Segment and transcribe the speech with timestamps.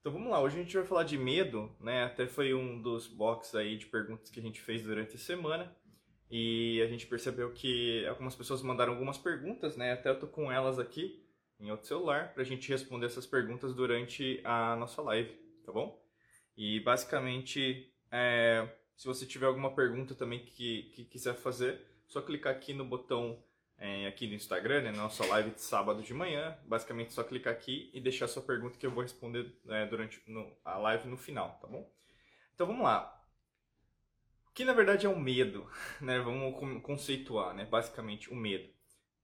[0.00, 2.04] Então vamos lá, hoje a gente vai falar de medo, né?
[2.04, 5.76] Até foi um dos boxes aí de perguntas que a gente fez durante a semana.
[6.30, 9.92] E a gente percebeu que algumas pessoas mandaram algumas perguntas, né?
[9.92, 11.24] Até eu tô com elas aqui
[11.58, 15.32] em outro celular pra gente responder essas perguntas durante a nossa live,
[15.64, 16.00] tá bom?
[16.56, 22.54] E basicamente, é, se você tiver alguma pergunta também que, que quiser fazer, só clicar
[22.54, 23.42] aqui no botão
[23.78, 26.56] é, aqui no Instagram, né, nossa live de sábado de manhã.
[26.66, 30.56] Basicamente, só clicar aqui e deixar sua pergunta que eu vou responder é, durante no,
[30.64, 31.88] a live no final, tá bom?
[32.54, 33.14] Então vamos lá.
[34.48, 36.18] O que na verdade é o medo, né?
[36.18, 37.64] Vamos conceituar, né?
[37.64, 38.68] Basicamente, o medo.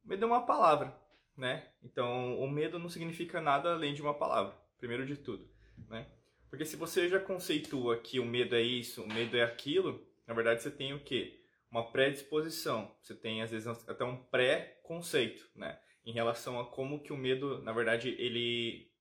[0.05, 0.97] O medo é uma palavra,
[1.37, 1.69] né?
[1.83, 5.49] Então, o medo não significa nada além de uma palavra, primeiro de tudo,
[5.89, 6.07] né?
[6.49, 10.33] Porque se você já conceitua que o medo é isso, o medo é aquilo, na
[10.35, 11.44] verdade você tem o quê?
[11.75, 12.97] Uma predisposição.
[13.03, 15.77] Você tem às vezes até um pré-conceito, né?
[16.07, 18.93] Em relação a como que o medo, na verdade, ele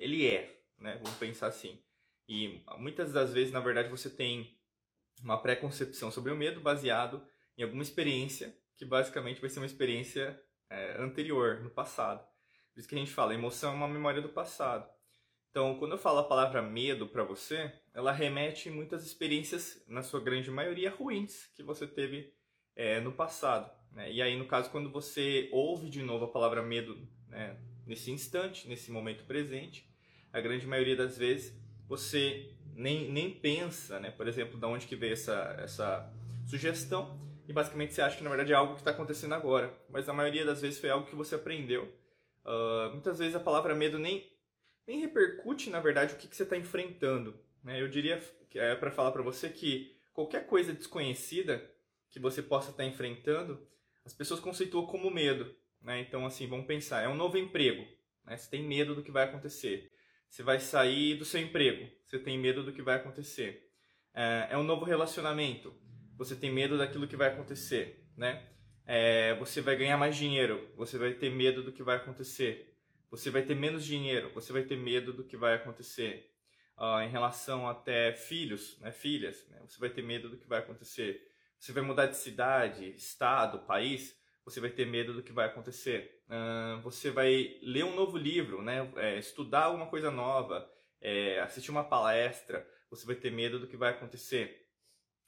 [0.00, 0.98] ele é, né?
[1.00, 1.80] Vamos pensar assim.
[2.28, 4.58] E muitas das vezes, na verdade, você tem
[5.22, 7.24] uma pré-concepção sobre o medo baseado
[7.56, 12.26] em alguma experiência que basicamente vai ser uma experiência é, anterior, no passado.
[12.74, 14.90] Por isso que a gente fala, emoção é uma memória do passado.
[15.58, 20.20] Então, quando eu falo a palavra medo para você, ela remete muitas experiências, na sua
[20.20, 22.32] grande maioria, ruins que você teve
[22.76, 23.68] é, no passado.
[23.90, 24.12] Né?
[24.12, 28.68] E aí, no caso, quando você ouve de novo a palavra medo né, nesse instante,
[28.68, 29.84] nesse momento presente,
[30.32, 34.12] a grande maioria das vezes você nem, nem pensa, né?
[34.12, 36.14] por exemplo, de onde que veio essa, essa
[36.46, 40.08] sugestão, e basicamente você acha que na verdade é algo que está acontecendo agora, mas
[40.08, 41.92] a maioria das vezes foi algo que você aprendeu.
[42.44, 44.37] Uh, muitas vezes a palavra medo nem
[44.88, 47.38] nem repercute, na verdade, o que, que você está enfrentando.
[47.62, 47.80] Né?
[47.80, 51.70] Eu diria que é para falar para você que qualquer coisa desconhecida
[52.08, 53.68] que você possa estar tá enfrentando,
[54.02, 55.54] as pessoas conceituam como medo.
[55.82, 56.00] Né?
[56.00, 57.86] Então, assim, vamos pensar, é um novo emprego.
[58.24, 58.34] Né?
[58.34, 59.92] Você tem medo do que vai acontecer.
[60.26, 63.70] Você vai sair do seu emprego, você tem medo do que vai acontecer.
[64.14, 65.74] É, é um novo relacionamento,
[66.16, 68.06] você tem medo daquilo que vai acontecer.
[68.16, 68.42] Né?
[68.86, 72.67] É, você vai ganhar mais dinheiro, você vai ter medo do que vai acontecer
[73.10, 76.30] você vai ter menos dinheiro, você vai ter medo do que vai acontecer.
[76.76, 80.60] Uh, em relação até filhos, né, filhas, né, você vai ter medo do que vai
[80.60, 81.20] acontecer.
[81.58, 86.22] Você vai mudar de cidade, estado, país, você vai ter medo do que vai acontecer.
[86.28, 90.70] Uh, você vai ler um novo livro, né, é, estudar alguma coisa nova,
[91.00, 94.66] é, assistir uma palestra, você vai ter medo do que vai acontecer.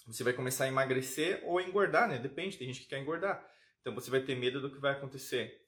[0.07, 2.19] Você vai começar a emagrecer ou engordar, né?
[2.19, 3.47] Depende, tem gente que quer engordar.
[3.81, 5.61] Então você vai ter medo do que vai acontecer.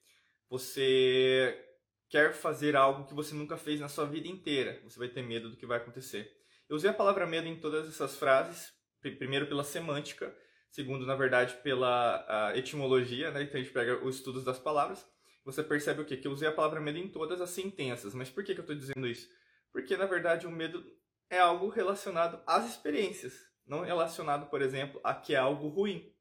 [0.49, 1.72] Você
[2.13, 4.79] quer fazer algo que você nunca fez na sua vida inteira.
[4.83, 6.31] Você vai ter medo do que vai acontecer.
[6.69, 8.71] Eu usei a palavra medo em todas essas frases,
[9.17, 10.31] primeiro pela semântica,
[10.69, 13.41] segundo, na verdade, pela etimologia, né?
[13.41, 15.03] Então a gente pega os estudos das palavras.
[15.43, 16.15] Você percebe o quê?
[16.15, 18.13] Que eu usei a palavra medo em todas as sentenças.
[18.13, 19.27] Mas por que, que eu estou dizendo isso?
[19.71, 20.85] Porque, na verdade, o medo
[21.31, 23.33] é algo relacionado às experiências,
[23.65, 26.13] não relacionado, por exemplo, a que é algo ruim.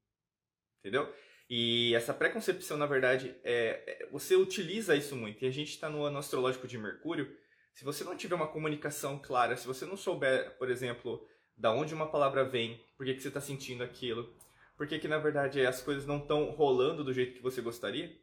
[0.80, 1.14] Entendeu?
[1.54, 5.44] E essa preconcepção, na verdade, é, é você utiliza isso muito.
[5.44, 7.30] E a gente está no ano astrológico de Mercúrio.
[7.74, 11.92] Se você não tiver uma comunicação clara, se você não souber, por exemplo, da onde
[11.92, 14.34] uma palavra vem, por que, que você está sentindo aquilo,
[14.78, 18.18] por que, que na verdade as coisas não estão rolando do jeito que você gostaria,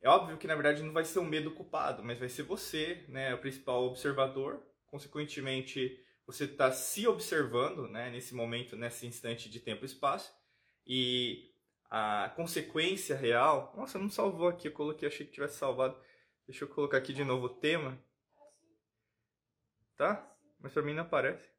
[0.00, 3.04] é óbvio que na verdade não vai ser o medo culpado, mas vai ser você,
[3.08, 4.58] né, o principal observador.
[4.86, 10.32] Consequentemente, você está se observando, né, nesse momento, nesse instante de tempo e espaço,
[10.86, 11.49] e
[11.90, 13.74] a consequência real.
[13.76, 16.00] Nossa, não salvou aqui, eu coloquei, achei que tivesse salvado.
[16.46, 17.98] Deixa eu colocar aqui de novo o tema.
[19.96, 20.34] Tá?
[20.60, 21.50] Mas pra mim não aparece.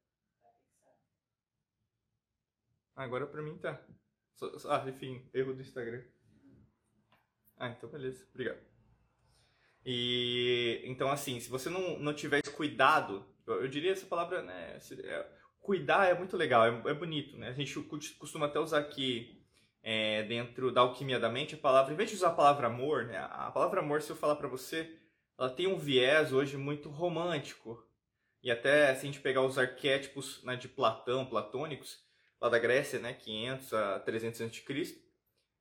[2.95, 3.83] Agora pra mim tá.
[4.69, 6.03] Ah, enfim, erro do Instagram.
[7.57, 8.25] Ah, então beleza.
[8.29, 8.59] Obrigado.
[9.85, 14.79] E então assim, se você não, não tiver cuidado, eu, diria essa palavra, né?
[15.03, 17.49] É, cuidar é muito legal, é, é bonito, né?
[17.49, 17.79] A gente
[18.17, 19.40] costuma até usar aqui
[19.83, 23.05] é, dentro da alquimia da mente, a palavra, em vez de usar a palavra amor,
[23.05, 24.95] né, a palavra amor, se eu falar para você,
[25.37, 27.83] ela tem um viés hoje muito romântico.
[28.43, 32.03] E até se a gente pegar os arquétipos né, de Platão, platônicos,
[32.39, 35.01] lá da Grécia, né, 500 a 300 a.C.,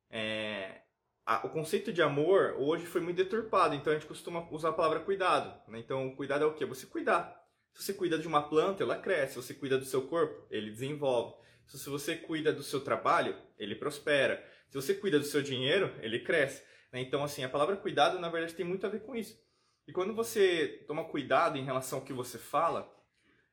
[0.09, 0.81] é,
[1.25, 4.73] a, o conceito de amor hoje foi muito deturpado, então a gente costuma usar a
[4.73, 5.53] palavra cuidado.
[5.69, 5.79] Né?
[5.79, 6.65] Então, cuidado é o quê?
[6.65, 7.39] Você cuidar.
[7.73, 9.33] Se você cuida de uma planta, ela cresce.
[9.33, 11.35] Se você cuida do seu corpo, ele desenvolve.
[11.77, 14.43] Se você cuida do seu trabalho, ele prospera.
[14.69, 16.63] Se você cuida do seu dinheiro, ele cresce.
[16.91, 17.01] Né?
[17.01, 19.39] Então, assim, a palavra cuidado, na verdade, tem muito a ver com isso.
[19.87, 22.91] E quando você toma cuidado em relação ao que você fala,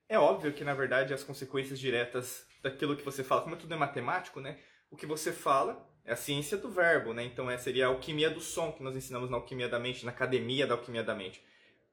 [0.08, 3.76] é óbvio que, na verdade, as consequências diretas daquilo que você fala, como tudo é
[3.76, 4.58] matemático, né?
[4.90, 7.24] O que você fala é a ciência do verbo, né?
[7.24, 10.10] Então, é, seria a alquimia do som que nós ensinamos na alquimia da mente, na
[10.10, 11.40] academia da alquimia da mente.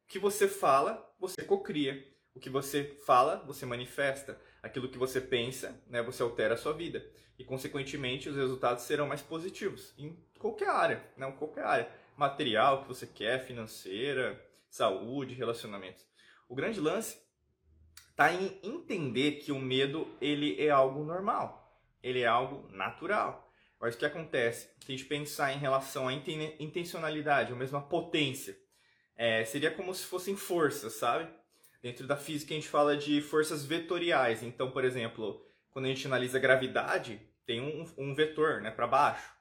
[0.06, 2.06] O que você fala, você cocria.
[2.34, 4.40] O que você fala, você manifesta.
[4.66, 7.08] Aquilo que você pensa, né, você altera a sua vida.
[7.38, 11.92] E, consequentemente, os resultados serão mais positivos em qualquer área, né, em qualquer área.
[12.18, 16.04] Material que você quer, financeira, saúde, relacionamentos.
[16.50, 17.22] O grande lance
[18.10, 23.48] está em entender que o medo ele é algo normal, ele é algo natural.
[23.80, 24.68] Mas o que acontece?
[24.80, 28.58] Se a gente pensar em relação à intencionalidade, ou mesmo a potência,
[29.16, 31.32] é, seria como se fossem forças, sabe?
[31.86, 34.42] Dentro da física a gente fala de forças vetoriais.
[34.42, 35.40] Então, por exemplo,
[35.70, 39.32] quando a gente analisa gravidade, tem um, um vetor né, para baixo.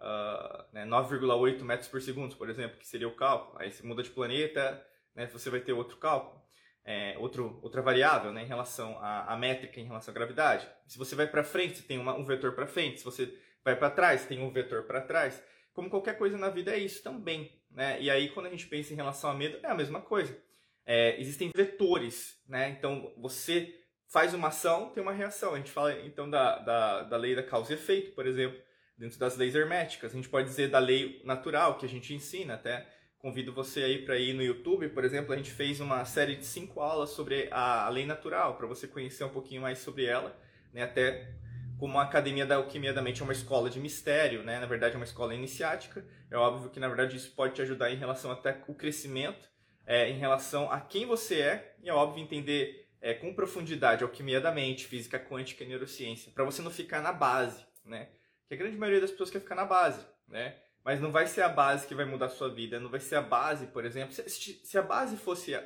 [0.00, 3.56] Uh, né, 9,8 metros por segundo, por exemplo, que seria o cálculo.
[3.60, 4.84] Aí se muda de planeta,
[5.14, 6.42] né, você vai ter outro cálculo
[6.84, 10.68] é, outro, outra variável né, em relação à, à, métrica, em relação à gravidade.
[10.88, 12.98] Se você vai para frente, você tem uma, um vetor para frente.
[12.98, 13.32] Se você
[13.64, 15.40] vai para trás, tem um vetor para trás.
[15.72, 17.62] Como qualquer coisa na vida é isso também.
[17.70, 18.02] Né?
[18.02, 20.36] E aí, quando a gente pensa em relação a medo, é a mesma coisa.
[20.84, 22.40] É, existem vetores.
[22.48, 22.70] Né?
[22.70, 23.82] Então, você
[24.12, 25.54] faz uma ação, tem uma reação.
[25.54, 28.60] A gente fala então da, da, da lei da causa e efeito, por exemplo,
[28.98, 30.12] dentro das leis herméticas.
[30.12, 32.86] A gente pode dizer da lei natural, que a gente ensina até
[33.22, 36.44] convido você aí para ir no YouTube, por exemplo, a gente fez uma série de
[36.44, 40.36] cinco aulas sobre a, lei natural, para você conhecer um pouquinho mais sobre ela,
[40.72, 40.82] né?
[40.82, 41.32] Até
[41.78, 44.58] como a Academia da Alquimia da Mente é uma escola de mistério, né?
[44.58, 46.04] Na verdade é uma escola iniciática.
[46.28, 49.48] É óbvio que na verdade isso pode te ajudar em relação até o crescimento,
[49.86, 54.40] é, em relação a quem você é, e é óbvio entender é, com profundidade alquimia
[54.40, 58.08] da mente, física quântica e neurociência, para você não ficar na base, né?
[58.48, 60.56] Que a grande maioria das pessoas quer ficar na base, né?
[60.84, 62.80] Mas não vai ser a base que vai mudar a sua vida.
[62.80, 64.12] Não vai ser a base, por exemplo.
[64.12, 65.64] Se, se a base fosse a,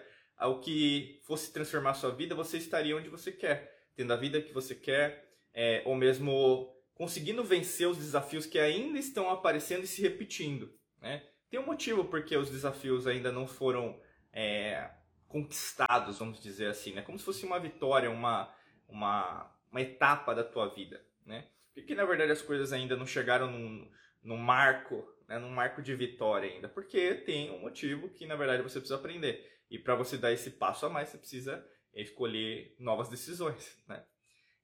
[0.62, 3.74] que fosse transformar a sua vida, você estaria onde você quer.
[3.94, 5.26] Tendo a vida que você quer.
[5.54, 10.70] É, ou mesmo conseguindo vencer os desafios que ainda estão aparecendo e se repetindo.
[11.00, 11.22] Né?
[11.50, 13.98] Tem um motivo porque os desafios ainda não foram
[14.36, 14.90] é,
[15.26, 16.92] conquistados, vamos dizer assim.
[16.92, 17.00] Né?
[17.00, 18.54] Como se fosse uma vitória, uma,
[18.86, 21.02] uma, uma etapa da tua vida.
[21.24, 21.48] Né?
[21.74, 23.90] Porque na verdade as coisas ainda não chegaram num
[24.22, 28.60] no marco, né, num marco de vitória ainda, porque tem um motivo que na verdade
[28.60, 29.60] você precisa aprender.
[29.70, 34.04] E para você dar esse passo a mais, você precisa escolher novas decisões, né?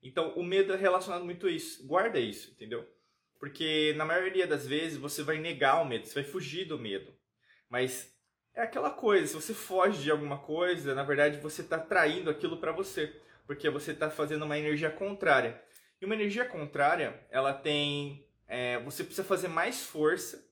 [0.03, 1.87] Então, o medo é relacionado muito a isso.
[1.87, 2.85] Guarda isso, entendeu?
[3.39, 7.15] Porque na maioria das vezes você vai negar o medo, você vai fugir do medo.
[7.69, 8.12] Mas
[8.55, 12.59] é aquela coisa, se você foge de alguma coisa, na verdade você está traindo aquilo
[12.59, 13.15] para você,
[13.47, 15.63] porque você está fazendo uma energia contrária.
[16.01, 20.47] E uma energia contrária, ela tem é, você precisa fazer mais força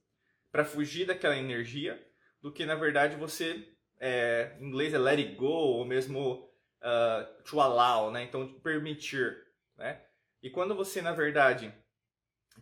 [0.50, 2.02] para fugir daquela energia
[2.40, 3.68] do que na verdade você,
[3.98, 6.50] é, em inglês é let it go ou mesmo
[6.80, 8.22] uh, to allow, né?
[8.22, 9.36] Então permitir,
[9.76, 10.00] né?
[10.42, 11.72] E quando você na verdade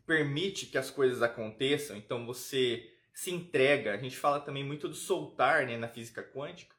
[0.06, 2.84] permite que as coisas aconteçam, então você
[3.19, 3.94] se entrega.
[3.94, 6.76] A gente fala também muito do soltar, né, na física quântica.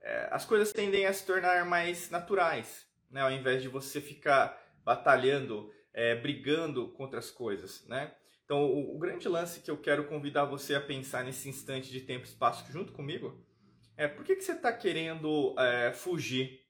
[0.00, 3.20] É, as coisas tendem a se tornar mais naturais, né?
[3.20, 8.14] Ao invés de você ficar batalhando é, brigando contra as coisas, né?
[8.44, 12.00] Então, o, o, grande lance que eu quero convidar você a pensar nesse instante de
[12.00, 13.44] tempo e espaço junto comigo
[13.96, 16.60] é por que, que você está querendo é, fugir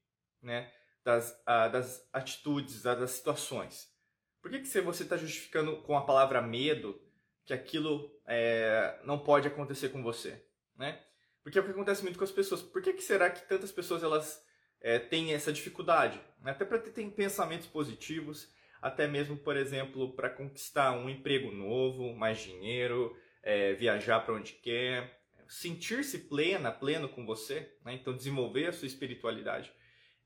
[0.41, 0.73] né,
[1.05, 3.93] das, a, das atitudes, a, das situações?
[4.41, 6.99] Por que, que você está justificando com a palavra medo
[7.45, 10.45] que aquilo é, não pode acontecer com você?
[10.77, 11.01] Né?
[11.43, 12.63] Porque é o que acontece muito com as pessoas.
[12.63, 14.43] Por que, que será que tantas pessoas elas
[14.81, 16.21] é, têm essa dificuldade?
[16.45, 18.49] Até para ter pensamentos positivos,
[18.81, 24.53] até mesmo, por exemplo, para conquistar um emprego novo, mais dinheiro, é, viajar para onde
[24.55, 27.95] quer, sentir-se plena, pleno com você, né?
[27.95, 29.73] então desenvolver a sua espiritualidade,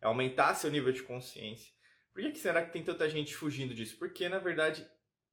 [0.01, 1.73] aumentar seu nível de consciência.
[2.15, 3.99] Por que, que será que tem tanta gente fugindo disso?
[3.99, 4.87] Porque, na verdade,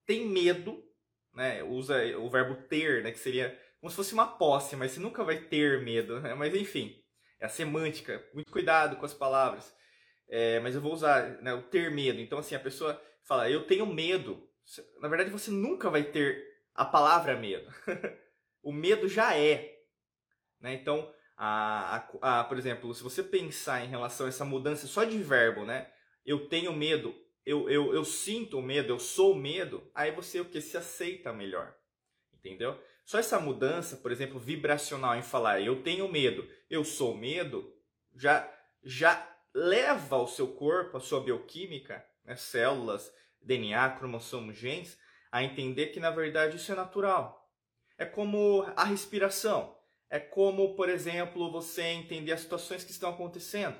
[0.06, 0.84] tem medo,
[1.34, 1.64] né?
[1.64, 3.12] usa o verbo ter, né?
[3.12, 6.20] que seria como se fosse uma posse, mas você nunca vai ter medo.
[6.22, 6.34] Né?
[6.34, 6.96] Mas, enfim,
[7.40, 9.76] é a semântica, muito cuidado com as palavras.
[10.30, 12.20] É, mas eu vou usar né, o ter medo.
[12.20, 14.50] Então, assim, a pessoa fala, eu tenho medo.
[15.02, 17.70] Na verdade, você nunca vai ter a palavra medo.
[18.64, 19.80] o medo já é.
[20.62, 20.74] Né?
[20.76, 25.04] Então, a, a, a, por exemplo, se você pensar em relação a essa mudança só
[25.04, 25.92] de verbo, né?
[26.26, 27.14] Eu tenho medo,
[27.46, 30.62] eu, eu, eu sinto medo, eu sou medo, aí você o que?
[30.62, 31.76] Se aceita melhor.
[32.34, 32.80] Entendeu?
[33.06, 37.74] Só essa mudança, por exemplo, vibracional em falar eu tenho medo, eu sou medo,
[38.16, 38.50] já,
[38.82, 44.98] já leva o seu corpo, a sua bioquímica, né, células, DNA, cromossomos, genes,
[45.32, 47.52] a entender que na verdade isso é natural.
[47.98, 49.78] É como a respiração.
[50.10, 53.78] É como, por exemplo, você entender as situações que estão acontecendo.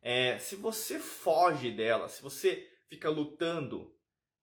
[0.00, 3.94] É, se você foge delas, se você fica lutando,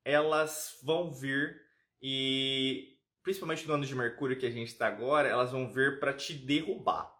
[0.04, 1.62] elas vão vir
[2.02, 6.14] e, principalmente no ano de Mercúrio que a gente está agora, elas vão vir para
[6.14, 7.12] te derrubar.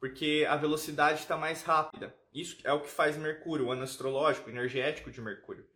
[0.00, 2.16] porque a velocidade está mais rápida.
[2.32, 5.68] Isso é o que faz Mercúrio, o ano astrológico, energético de Mercúrio.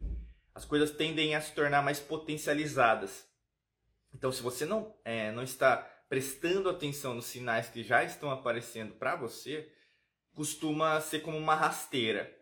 [0.55, 3.29] As coisas tendem a se tornar mais potencializadas.
[4.15, 5.77] Então, se você não, é, não está
[6.09, 9.71] prestando atenção nos sinais que já estão aparecendo para você,
[10.33, 12.35] costuma ser como uma rasteira,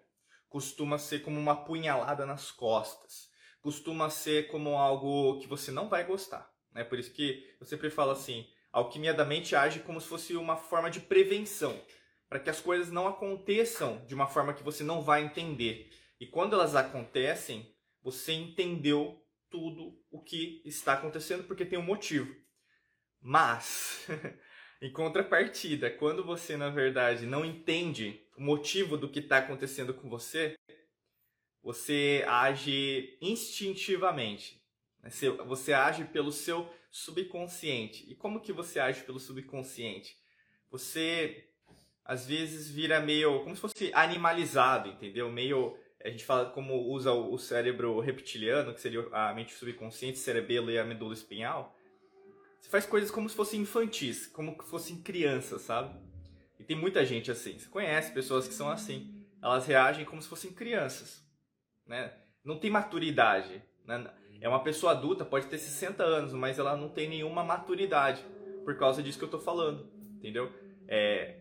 [0.52, 3.30] costuma ser como uma punhalada nas costas,
[3.62, 6.52] costuma ser como algo que você não vai gostar.
[6.74, 6.84] Né?
[6.84, 10.36] Por isso que eu sempre falo assim, a alquimia da mente age como se fosse
[10.36, 11.74] uma forma de prevenção,
[12.28, 15.90] para que as coisas não aconteçam de uma forma que você não vai entender.
[16.20, 22.34] E quando elas acontecem, você entendeu tudo o que está acontecendo porque tem um motivo.
[23.22, 24.06] Mas,
[24.82, 30.08] em contrapartida, quando você na verdade não entende o motivo do que está acontecendo com
[30.08, 30.54] você,
[31.62, 34.62] você age instintivamente.
[35.02, 35.10] Né?
[35.46, 38.10] Você age pelo seu subconsciente.
[38.10, 40.16] E como que você age pelo subconsciente?
[40.70, 41.48] Você
[42.04, 45.30] às vezes vira meio como se fosse animalizado, entendeu?
[45.30, 50.70] Meio a gente fala como usa o cérebro reptiliano, que seria a mente subconsciente, cerebelo
[50.70, 51.76] e a medula espinhal.
[52.60, 55.96] Você faz coisas como se fossem infantis, como se fossem crianças, sabe?
[56.62, 57.58] E tem muita gente assim.
[57.58, 59.26] Você conhece pessoas que são assim.
[59.42, 61.20] Elas reagem como se fossem crianças,
[61.84, 62.12] né?
[62.44, 63.60] Não tem maturidade.
[63.84, 64.08] Né?
[64.40, 68.24] É uma pessoa adulta, pode ter 60 anos, mas ela não tem nenhuma maturidade
[68.64, 70.52] por causa disso que eu tô falando, entendeu?
[70.86, 71.40] É,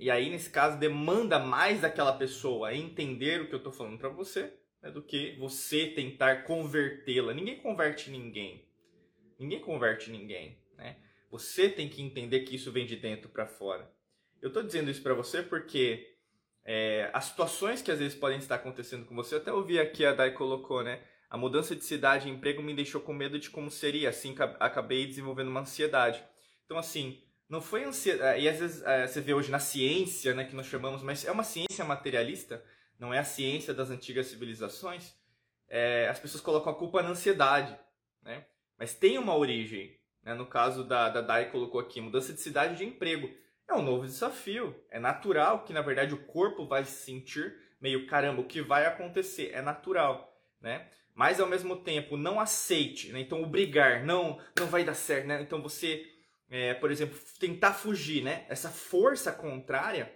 [0.00, 4.08] e aí, nesse caso, demanda mais daquela pessoa entender o que eu estou falando para
[4.08, 7.34] você né, do que você tentar convertê-la.
[7.34, 8.66] Ninguém converte ninguém.
[9.38, 10.58] Ninguém converte ninguém.
[10.78, 10.96] Né?
[11.30, 13.94] Você tem que entender que isso vem de dentro para fora.
[14.46, 16.08] Eu estou dizendo isso para você porque
[16.64, 20.06] é, as situações que às vezes podem estar acontecendo com você, eu até ouvi aqui
[20.06, 21.02] a Dai colocou, né?
[21.28, 25.04] A mudança de cidade e emprego me deixou com medo de como seria, assim acabei
[25.04, 26.22] desenvolvendo uma ansiedade.
[26.64, 28.38] Então, assim, não foi ansiedade.
[28.38, 31.24] É, e às vezes é, você vê hoje na ciência, né, que nós chamamos, mas
[31.24, 32.64] é uma ciência materialista,
[33.00, 35.12] não é a ciência das antigas civilizações.
[35.66, 37.76] É, as pessoas colocam a culpa na ansiedade,
[38.22, 38.46] né?
[38.78, 39.98] Mas tem uma origem.
[40.22, 40.34] Né?
[40.34, 43.28] No caso da, da Dai colocou aqui, mudança de cidade e de emprego.
[43.68, 44.74] É um novo desafio.
[44.90, 48.86] É natural que, na verdade, o corpo vai se sentir meio, caramba, o que vai
[48.86, 49.50] acontecer?
[49.52, 50.88] É natural, né?
[51.14, 53.20] Mas, ao mesmo tempo, não aceite, né?
[53.20, 55.40] Então, obrigar, não, não vai dar certo, né?
[55.40, 56.04] Então, você
[56.48, 58.46] é, por exemplo, tentar fugir, né?
[58.48, 60.14] Essa força contrária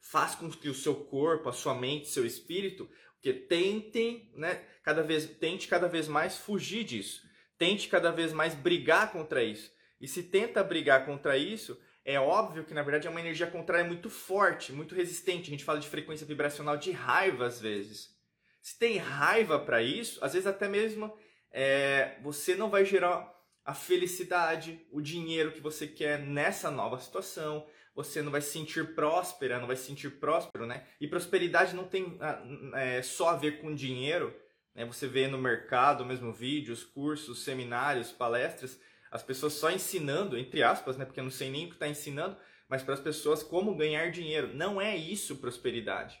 [0.00, 2.90] faz com que o seu corpo, a sua mente, seu espírito,
[3.20, 7.22] que tentem, né, cada vez, tente cada vez mais fugir disso.
[7.58, 9.70] Tente cada vez mais brigar contra isso.
[10.00, 13.84] E se tenta brigar contra isso, é óbvio que na verdade é uma energia contrária
[13.84, 15.48] muito forte, muito resistente.
[15.48, 18.14] A gente fala de frequência vibracional de raiva às vezes.
[18.60, 21.16] Se tem raiva para isso, às vezes até mesmo
[21.50, 27.66] é, você não vai gerar a felicidade, o dinheiro que você quer nessa nova situação.
[27.94, 30.86] Você não vai se sentir próspera, não vai se sentir próspero, né?
[31.00, 32.42] E prosperidade não tem ah,
[32.74, 34.34] é, só a ver com dinheiro.
[34.74, 34.84] Né?
[34.86, 38.80] Você vê no mercado, mesmo vídeos, cursos, seminários, palestras,
[39.10, 41.04] as pessoas só ensinando, entre aspas, né?
[41.04, 42.36] Porque eu não sei nem o que está ensinando,
[42.68, 44.54] mas para as pessoas como ganhar dinheiro.
[44.54, 46.18] Não é isso prosperidade.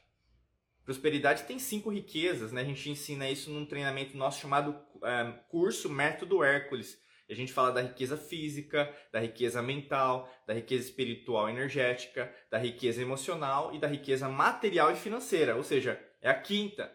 [0.84, 2.62] Prosperidade tem cinco riquezas, né?
[2.62, 6.98] A gente ensina isso num treinamento nosso chamado é, curso Método Hércules
[7.32, 13.00] a gente fala da riqueza física, da riqueza mental, da riqueza espiritual energética, da riqueza
[13.00, 15.54] emocional e da riqueza material e financeira.
[15.56, 16.92] Ou seja, é a quinta.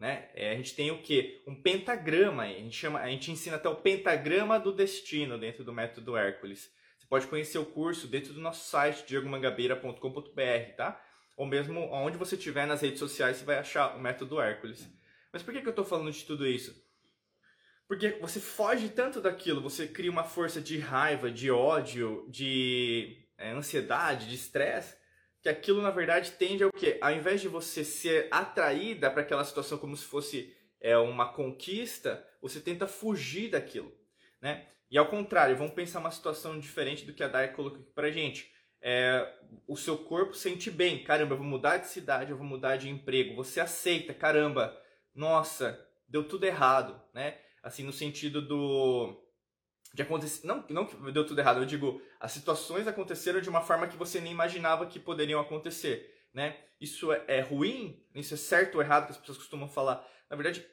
[0.00, 0.30] Né?
[0.34, 1.42] É, a gente tem o que?
[1.46, 2.44] Um pentagrama.
[2.44, 6.72] A gente, chama, a gente ensina até o pentagrama do destino dentro do método Hércules.
[6.98, 10.98] Você pode conhecer o curso dentro do nosso site, diegomangabeira.com.br, tá?
[11.36, 14.88] Ou mesmo onde você estiver nas redes sociais, você vai achar o método Hércules.
[15.30, 16.74] Mas por que, que eu estou falando de tudo isso?
[17.86, 23.50] Porque você foge tanto daquilo, você cria uma força de raiva, de ódio, de é,
[23.50, 24.96] ansiedade, de estresse,
[25.42, 26.98] que aquilo na verdade tende ao quê?
[27.00, 32.26] Ao invés de você ser atraída para aquela situação como se fosse é, uma conquista,
[32.40, 33.92] você tenta fugir daquilo,
[34.40, 34.66] né?
[34.90, 38.10] E ao contrário, vamos pensar uma situação diferente do que a Dai colocou aqui pra
[38.10, 38.52] gente.
[38.82, 39.32] É,
[39.68, 42.88] o seu corpo sente bem, caramba, eu vou mudar de cidade, eu vou mudar de
[42.88, 43.36] emprego.
[43.36, 44.76] Você aceita, caramba,
[45.14, 45.78] nossa,
[46.08, 47.38] deu tudo errado, né?
[47.62, 49.16] assim, no sentido do.
[49.92, 50.46] De acontecer.
[50.46, 53.96] Não, não que deu tudo errado, eu digo, as situações aconteceram de uma forma que
[53.96, 56.14] você nem imaginava que poderiam acontecer.
[56.32, 56.56] Né?
[56.80, 58.02] Isso é, é ruim?
[58.14, 60.06] Isso é certo ou errado que as pessoas costumam falar?
[60.28, 60.64] Na verdade,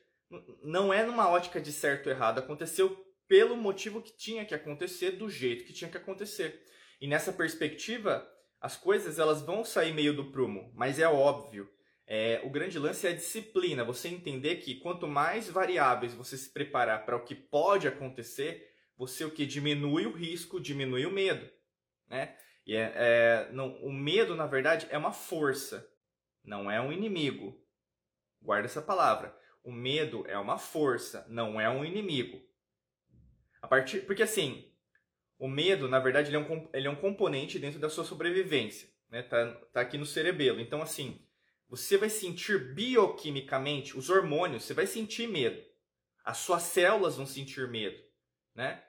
[0.63, 2.39] não é numa ótica de certo ou errado.
[2.39, 6.63] Aconteceu pelo motivo que tinha que acontecer, do jeito que tinha que acontecer.
[7.01, 8.27] E nessa perspectiva,
[8.61, 11.69] as coisas elas vão sair meio do prumo, mas é óbvio
[12.09, 16.49] é, o grande lance é a disciplina, você entender que quanto mais variáveis você se
[16.49, 18.65] preparar para o que pode acontecer,
[18.97, 21.49] você o que diminui o risco, diminui o medo,
[22.09, 22.35] né?
[22.65, 25.89] E é, é não, o medo, na verdade, é uma força,
[26.43, 27.61] não é um inimigo.
[28.41, 29.37] Guarda essa palavra.
[29.63, 32.41] O medo é uma força, não é um inimigo.
[33.61, 34.71] A partir, porque assim,
[35.37, 38.89] o medo, na verdade, ele é um, ele é um componente dentro da sua sobrevivência.
[39.09, 39.21] Né?
[39.23, 40.59] Tá, tá aqui no cerebelo.
[40.59, 41.21] Então, assim,
[41.69, 45.61] você vai sentir bioquimicamente, os hormônios, você vai sentir medo.
[46.23, 48.01] As suas células vão sentir medo,
[48.53, 48.83] né?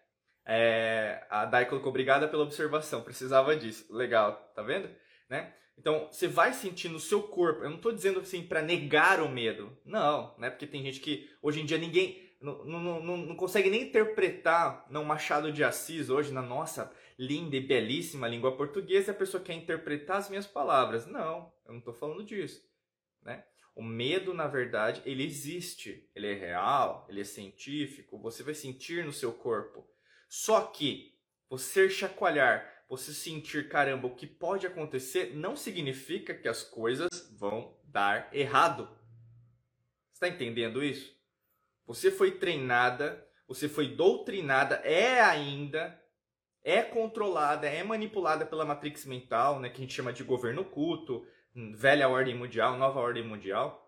[0.50, 3.84] É, a Dai colocou, obrigada pela observação, precisava disso.
[3.94, 4.88] Legal, tá vendo?
[5.28, 5.52] Né?
[5.76, 7.62] Então, você vai sentir no seu corpo.
[7.62, 9.76] Eu não estou dizendo assim para negar o medo.
[9.84, 10.48] Não, né?
[10.48, 14.86] Porque tem gente que hoje em dia ninguém não, não, não, não consegue nem interpretar
[14.90, 19.12] não Machado de Assis hoje na nossa linda e belíssima língua portuguesa.
[19.12, 21.06] A pessoa quer interpretar as minhas palavras.
[21.06, 22.64] Não, eu não estou falando disso,
[23.22, 23.44] né?
[23.76, 26.10] O medo, na verdade, ele existe.
[26.16, 28.18] Ele é real, ele é científico.
[28.18, 29.86] Você vai sentir no seu corpo.
[30.28, 31.18] Só que
[31.48, 37.08] você chacoalhar, você sentir, caramba, o que pode acontecer, não significa que as coisas
[37.38, 38.88] vão dar errado.
[40.12, 41.16] Está entendendo isso?
[41.86, 45.98] Você foi treinada, você foi doutrinada, é ainda,
[46.62, 51.26] é controlada, é manipulada pela matrix mental, né, que a gente chama de governo oculto,
[51.74, 53.87] velha ordem mundial, nova ordem mundial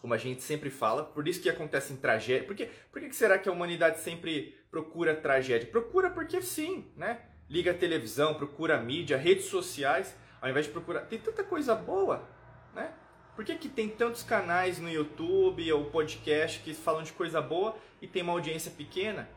[0.00, 2.46] como a gente sempre fala, por isso que acontecem tragédias.
[2.46, 5.68] Por, que, por que será que a humanidade sempre procura tragédia?
[5.68, 7.20] Procura porque sim, né?
[7.48, 11.00] Liga a televisão, procura a mídia, redes sociais, ao invés de procurar.
[11.02, 12.28] Tem tanta coisa boa,
[12.74, 12.92] né?
[13.34, 17.76] Por que, que tem tantos canais no YouTube ou podcast que falam de coisa boa
[18.02, 19.28] e tem uma audiência pequena?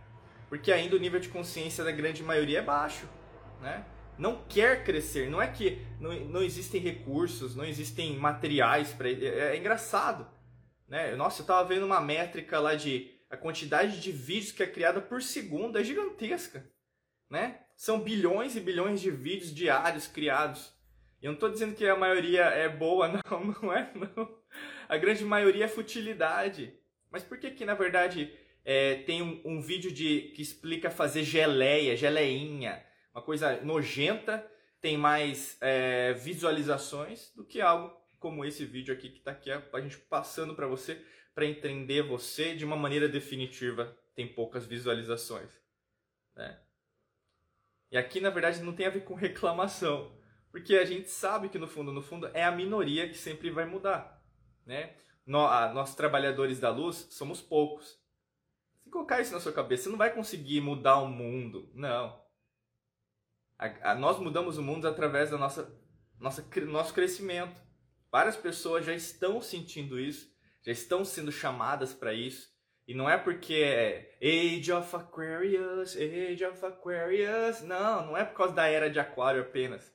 [0.50, 3.08] Porque ainda o nível de consciência da grande maioria é baixo,
[3.62, 3.86] né?
[4.18, 9.10] Não quer crescer, não é que não, não existem recursos, não existem materiais para.
[9.10, 10.27] É, é engraçado
[10.92, 11.16] né?
[11.16, 15.00] Nossa, eu estava vendo uma métrica lá de a quantidade de vídeos que é criada
[15.00, 16.70] por segundo é gigantesca,
[17.30, 17.62] né?
[17.78, 20.74] São bilhões e bilhões de vídeos diários criados.
[21.22, 24.38] E eu não estou dizendo que a maioria é boa, não, não é não.
[24.90, 26.77] A grande maioria é futilidade.
[27.10, 31.24] Mas por que que na verdade é, tem um, um, vídeo de que explica fazer
[31.24, 34.46] geleia, geleinha, uma coisa nojenta,
[34.82, 39.81] tem mais é, visualizações do que algo como esse vídeo aqui que está aqui, a
[39.81, 41.03] gente passando para você,
[41.34, 45.60] para entender você de uma maneira definitiva, tem poucas visualizações.
[46.36, 46.57] Né?
[47.92, 50.16] E aqui, na verdade, não tem a ver com reclamação,
[50.51, 53.66] porque a gente sabe que no fundo, no fundo, é a minoria que sempre vai
[53.66, 54.24] mudar.
[54.68, 54.96] Né?
[55.25, 58.00] Nós, nós trabalhadores da luz, somos poucos.
[58.84, 61.72] Se colocar isso na sua cabeça, você não vai conseguir mudar o mundo.
[61.74, 62.22] Não.
[63.57, 65.75] A, a, nós mudamos o mundo através da nossa,
[66.20, 67.71] nossa nosso crescimento.
[68.12, 70.30] Várias pessoas já estão sentindo isso,
[70.62, 72.52] já estão sendo chamadas para isso.
[72.88, 77.62] E não é porque é Age of Aquarius, Age of Aquarius.
[77.62, 79.94] Não, não é por causa da era de Aquário apenas.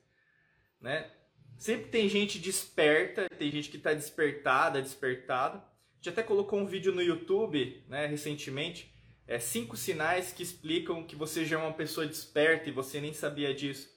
[0.81, 1.11] Né?
[1.57, 5.57] Sempre tem gente desperta, tem gente que está despertada, despertado.
[5.57, 8.93] A gente até colocou um vídeo no YouTube, né, recentemente,
[9.27, 13.13] é, cinco sinais que explicam que você já é uma pessoa desperta e você nem
[13.13, 13.89] sabia disso.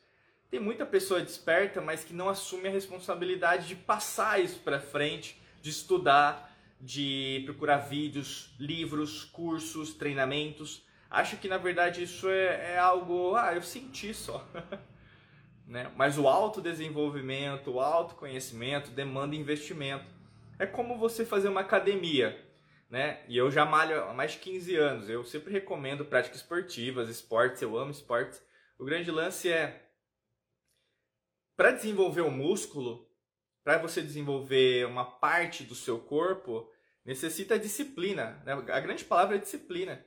[0.51, 5.41] Tem muita pessoa desperta, mas que não assume a responsabilidade de passar isso para frente,
[5.63, 10.85] de estudar, de procurar vídeos, livros, cursos, treinamentos.
[11.09, 14.45] Acho que na verdade isso é, é algo, ah, eu senti só.
[15.67, 15.93] né?
[15.97, 20.11] Mas o autodesenvolvimento, o autoconhecimento demanda investimento.
[20.59, 22.45] É como você fazer uma academia.
[22.91, 23.21] Né?
[23.29, 25.09] E eu já malho há mais de 15 anos.
[25.09, 28.43] Eu sempre recomendo práticas esportivas, esportes, eu amo esportes.
[28.77, 29.89] O grande lance é
[31.61, 33.07] para desenvolver o músculo,
[33.62, 36.73] para você desenvolver uma parte do seu corpo,
[37.05, 38.42] necessita disciplina.
[38.46, 38.55] Né?
[38.55, 40.03] A grande palavra é disciplina.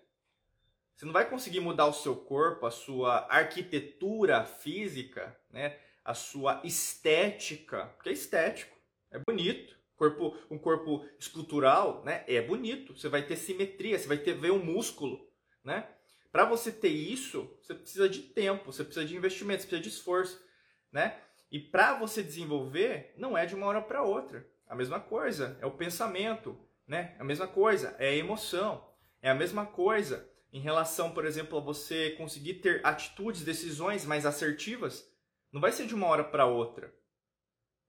[0.95, 5.77] Você não vai conseguir mudar o seu corpo, a sua arquitetura física, né?
[6.03, 8.75] a sua estética, porque é estético,
[9.11, 9.77] é bonito.
[9.95, 12.23] Corpo, um corpo escultural né?
[12.27, 15.31] é bonito, você vai ter simetria, você vai ter ver um músculo.
[15.63, 15.87] Né?
[16.31, 19.95] Para você ter isso, você precisa de tempo, você precisa de investimento, você precisa de
[19.95, 20.43] esforço.
[20.91, 21.15] Né?
[21.53, 24.43] E para você desenvolver, não é de uma hora para outra.
[24.67, 27.15] A mesma coisa é o pensamento, né?
[27.19, 28.91] A mesma coisa é a emoção.
[29.21, 34.25] É a mesma coisa em relação, por exemplo, a você conseguir ter atitudes, decisões mais
[34.25, 35.07] assertivas.
[35.51, 36.91] Não vai ser de uma hora para outra.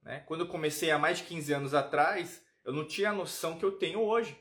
[0.03, 0.21] Né?
[0.27, 3.65] Quando eu comecei há mais de 15 anos atrás, eu não tinha a noção que
[3.65, 4.39] eu tenho hoje.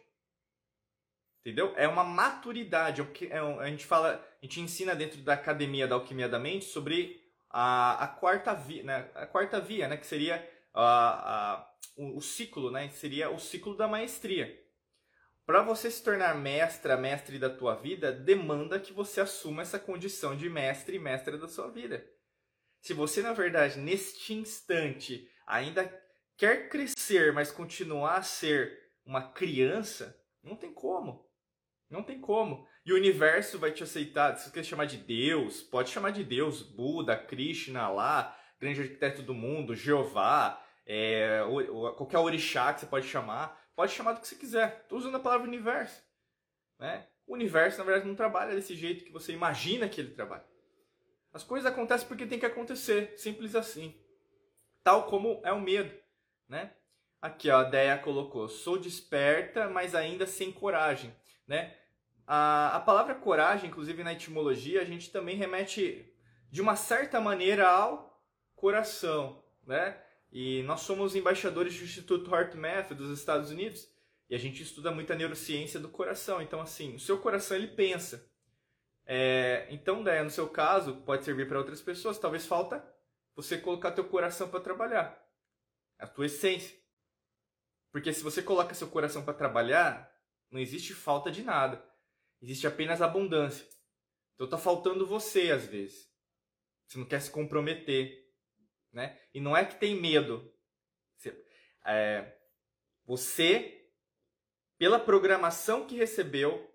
[1.40, 1.74] Entendeu?
[1.78, 3.02] É uma maturidade.
[3.30, 7.23] É a gente fala, a gente ensina dentro da academia da alquimia da mente sobre
[7.54, 9.10] a, a quarta via, né?
[9.14, 9.96] A quarta via, né?
[9.96, 12.90] Que seria a, a, o, o ciclo, né?
[12.90, 14.60] Seria o ciclo da maestria.
[15.46, 20.36] Para você se tornar mestra, mestre da tua vida, demanda que você assuma essa condição
[20.36, 22.04] de mestre e mestra da sua vida.
[22.82, 25.88] Se você, na verdade, neste instante ainda
[26.38, 31.30] quer crescer, mas continuar a ser uma criança, não tem como.
[31.90, 32.68] Não tem como.
[32.86, 34.36] E o universo vai te aceitar.
[34.36, 39.22] Se você quer chamar de Deus, pode chamar de Deus, Buda, Krishna, lá, grande arquiteto
[39.22, 41.40] do mundo, Jeová, é,
[41.96, 43.62] qualquer orixá que você pode chamar.
[43.76, 44.82] Pode chamar do que você quiser.
[44.84, 46.04] Estou usando a palavra universo.
[46.78, 47.08] Né?
[47.26, 50.46] O universo, na verdade, não trabalha desse jeito que você imagina que ele trabalha.
[51.32, 53.98] As coisas acontecem porque tem que acontecer, simples assim.
[54.84, 55.92] Tal como é o medo,
[56.48, 56.76] né?
[57.22, 61.16] Aqui, ó, a Deia colocou: "Sou desperta, mas ainda sem coragem",
[61.48, 61.76] né?
[62.26, 66.12] A, a palavra coragem, inclusive na etimologia, a gente também remete
[66.50, 68.22] de uma certa maneira ao
[68.56, 70.00] coração, né?
[70.32, 73.88] E nós somos embaixadores do Instituto HeartMath dos Estados Unidos
[74.30, 76.42] e a gente estuda muita neurociência do coração.
[76.42, 78.28] Então, assim, o seu coração ele pensa.
[79.06, 82.18] É, então, né, no seu caso, pode servir para outras pessoas.
[82.18, 82.84] Talvez falta
[83.36, 85.24] você colocar teu coração para trabalhar,
[86.00, 86.76] a tua essência.
[87.92, 90.12] Porque se você coloca seu coração para trabalhar,
[90.50, 91.84] não existe falta de nada.
[92.44, 93.66] Existe apenas abundância.
[94.36, 96.12] Então tá faltando você às vezes.
[96.86, 98.30] Você não quer se comprometer,
[98.92, 99.18] né?
[99.34, 100.54] E não é que tem medo.
[101.16, 101.42] Você,
[101.86, 102.38] é,
[103.06, 103.80] você
[104.78, 106.70] pela programação que recebeu,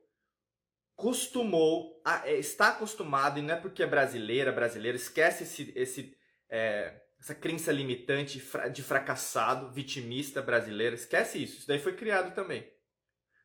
[0.96, 6.16] costumou, a, é, está acostumado, e não é porque é brasileira, brasileiro, esquece esse, esse,
[6.48, 11.58] é, essa crença limitante de fracassado, vitimista brasileiro, esquece isso.
[11.58, 12.66] Isso daí foi criado também.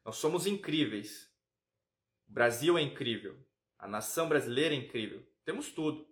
[0.05, 1.32] Nós somos incríveis.
[2.33, 3.37] Brasil é incrível.
[3.77, 5.21] A nação brasileira é incrível.
[5.45, 6.03] Temos tudo.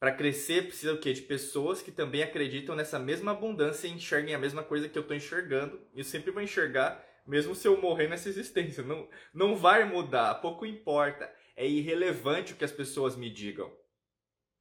[0.00, 1.12] Para crescer, precisa o quê?
[1.12, 5.02] De pessoas que também acreditam nessa mesma abundância e enxerguem a mesma coisa que eu
[5.02, 5.80] estou enxergando.
[5.94, 8.82] E eu sempre vou enxergar mesmo se eu morrer nessa existência.
[8.82, 11.32] Não, não vai mudar, pouco importa.
[11.54, 13.72] É irrelevante o que as pessoas me digam.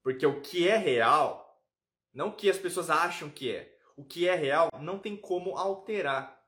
[0.03, 1.59] Porque o que é real,
[2.13, 5.57] não o que as pessoas acham que é, o que é real não tem como
[5.57, 6.38] alterar.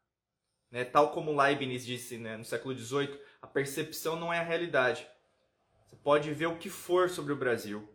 [0.71, 0.85] Né?
[0.85, 5.05] Tal como Leibniz disse né, no século XVIII, a percepção não é a realidade.
[5.85, 7.87] Você pode ver o que for sobre o Brasil,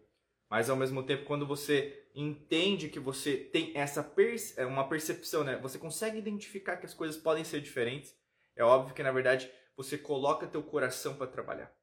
[0.50, 5.42] mas ao mesmo tempo, quando você entende que você tem essa perce é uma percepção,
[5.42, 5.56] né?
[5.58, 8.14] Você consegue identificar que as coisas podem ser diferentes.
[8.54, 11.74] É óbvio que na verdade você coloca teu coração para trabalhar.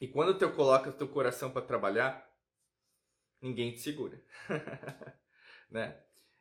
[0.00, 2.28] E quando tu coloca teu coração para trabalhar,
[3.40, 4.22] ninguém te segura,
[5.70, 5.96] né?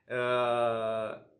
[0.07, 1.30] Uh,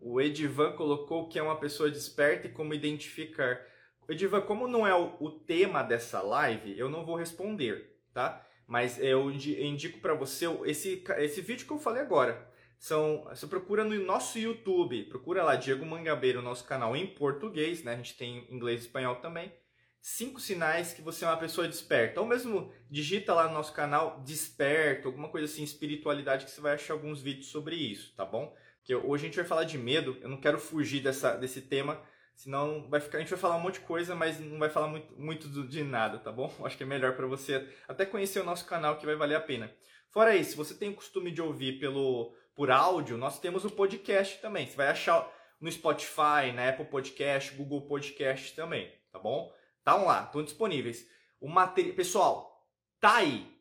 [0.00, 3.60] o Edivan colocou que é uma pessoa desperta e como identificar.
[4.08, 8.44] Edivan, como não é o, o tema dessa live, eu não vou responder, tá?
[8.66, 12.48] Mas eu indico para você esse, esse vídeo que eu falei agora.
[12.78, 17.82] São, você procura no nosso YouTube, procura lá Diego Mangabeira, o nosso canal em português,
[17.82, 17.94] né?
[17.94, 19.52] A gente tem inglês e espanhol também.
[20.00, 22.20] Cinco sinais que você é uma pessoa desperta.
[22.20, 26.74] Ou mesmo digita lá no nosso canal desperto, alguma coisa assim, espiritualidade, que você vai
[26.74, 28.54] achar alguns vídeos sobre isso, tá bom?
[28.88, 32.00] Porque hoje a gente vai falar de medo, eu não quero fugir dessa, desse tema,
[32.34, 34.86] Senão vai ficar, a gente vai falar um monte de coisa, mas não vai falar
[34.86, 36.54] muito, muito de nada, tá bom?
[36.64, 39.40] Acho que é melhor para você até conhecer o nosso canal que vai valer a
[39.40, 39.74] pena.
[40.08, 43.70] Fora isso, se você tem o costume de ouvir pelo por áudio, nós temos o
[43.70, 44.68] podcast também.
[44.68, 45.28] Você vai achar
[45.60, 49.52] no Spotify, na Apple Podcast, Google Podcast também, tá bom?
[49.76, 51.08] Estão lá, estão disponíveis.
[51.40, 52.64] O material, pessoal,
[53.00, 53.57] tá aí.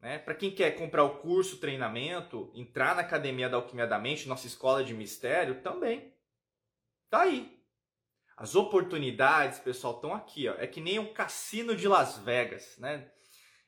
[0.00, 0.18] Né?
[0.18, 4.46] Para quem quer comprar o curso, treinamento, entrar na Academia da Alquimia da Mente, nossa
[4.46, 6.14] escola de mistério, também.
[7.10, 7.60] Tá aí.
[8.36, 10.54] As oportunidades, pessoal, estão aqui, ó.
[10.54, 13.10] É que nem o cassino de Las Vegas, né?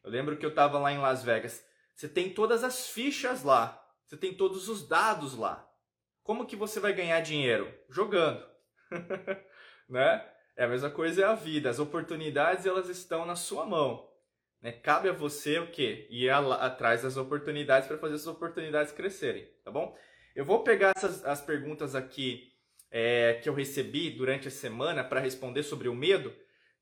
[0.02, 1.62] Eu lembro que eu estava lá em Las Vegas.
[1.94, 3.78] Você tem todas as fichas lá.
[4.06, 5.68] Você tem todos os dados lá.
[6.22, 7.72] Como que você vai ganhar dinheiro?
[7.90, 8.44] Jogando.
[9.88, 10.26] né?
[10.56, 11.68] É a mesma coisa é a vida.
[11.68, 14.11] As oportunidades elas estão na sua mão.
[14.62, 14.72] Né?
[14.72, 16.06] Cabe a você o quê?
[16.08, 19.96] Ir atrás das oportunidades para fazer essas oportunidades crescerem, tá bom?
[20.34, 22.52] Eu vou pegar essas, as perguntas aqui
[22.90, 26.32] é, que eu recebi durante a semana para responder sobre o medo,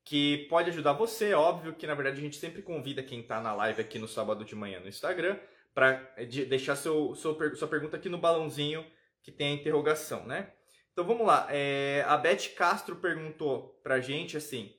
[0.03, 1.33] que pode ajudar você.
[1.33, 4.45] Óbvio que, na verdade, a gente sempre convida quem está na live aqui no sábado
[4.45, 5.37] de manhã no Instagram
[5.73, 8.85] para é, deixar seu, seu, sua pergunta aqui no balãozinho
[9.23, 10.51] que tem a interrogação, né?
[10.91, 11.47] Então vamos lá.
[11.49, 14.73] É, a Beth Castro perguntou para gente assim: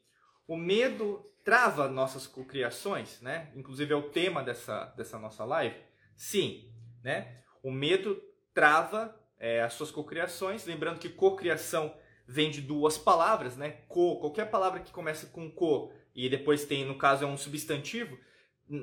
[0.53, 3.51] o medo trava nossas cocriações, né?
[3.57, 5.75] Inclusive é o tema dessa, dessa nossa live.
[6.15, 6.71] Sim,
[7.03, 7.39] né?
[7.63, 10.67] O medo trava é, as suas cocriações.
[10.67, 13.79] Lembrando que cocriação vem de duas palavras, né?
[13.89, 18.19] Co, qualquer palavra que começa com co e depois tem, no caso, é um substantivo,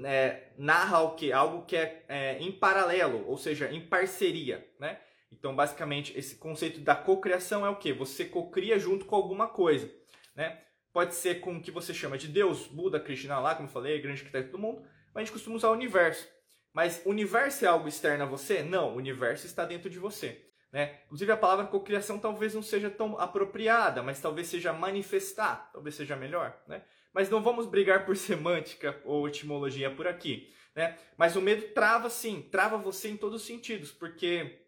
[0.03, 1.31] é, narra o que?
[1.31, 4.99] Algo que é, é, em paralelo, ou seja, em parceria, né?
[5.31, 7.93] Então, basicamente, esse conceito da cocriação é o que?
[7.93, 9.87] Você cocria junto com alguma coisa,
[10.35, 10.63] né?
[10.91, 14.01] Pode ser com o que você chama de Deus, Buda, Krishna lá, como eu falei,
[14.01, 14.81] grande arquiteto do mundo,
[15.13, 16.27] mas a gente costuma usar o universo.
[16.73, 18.63] Mas o universo é algo externo a você?
[18.63, 20.45] Não, o universo está dentro de você.
[20.71, 20.99] Né?
[21.05, 26.15] Inclusive a palavra cocriação talvez não seja tão apropriada, mas talvez seja manifestar, talvez seja
[26.15, 26.55] melhor.
[26.67, 26.83] Né?
[27.13, 30.53] Mas não vamos brigar por semântica ou etimologia por aqui.
[30.75, 30.97] Né?
[31.17, 34.59] Mas o medo trava sim, trava você em todos os sentidos, porque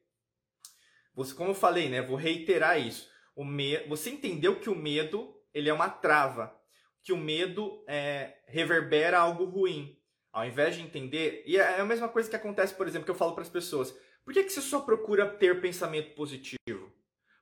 [1.13, 3.09] você, como eu falei, né, vou reiterar isso.
[3.35, 6.55] O me, você entendeu que o medo ele é uma trava,
[7.03, 9.97] que o medo é, reverbera algo ruim.
[10.31, 13.15] Ao invés de entender, e é a mesma coisa que acontece, por exemplo, que eu
[13.15, 13.93] falo para as pessoas.
[14.23, 16.91] Por que, que você só procura ter pensamento positivo?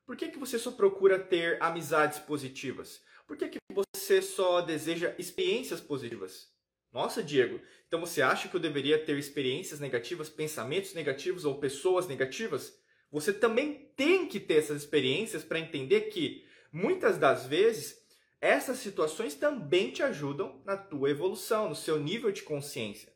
[0.05, 2.99] Por que, que você só procura ter amizades positivas?
[3.27, 6.51] Por que, que você só deseja experiências positivas?
[6.91, 12.07] Nossa, Diego, então você acha que eu deveria ter experiências negativas, pensamentos negativos ou pessoas
[12.07, 12.75] negativas?
[13.11, 17.99] Você também tem que ter essas experiências para entender que muitas das vezes
[18.41, 23.13] essas situações também te ajudam na tua evolução, no seu nível de consciência.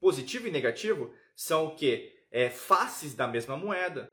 [0.00, 2.16] Positivo e negativo são o que?
[2.30, 4.10] É, faces da mesma moeda.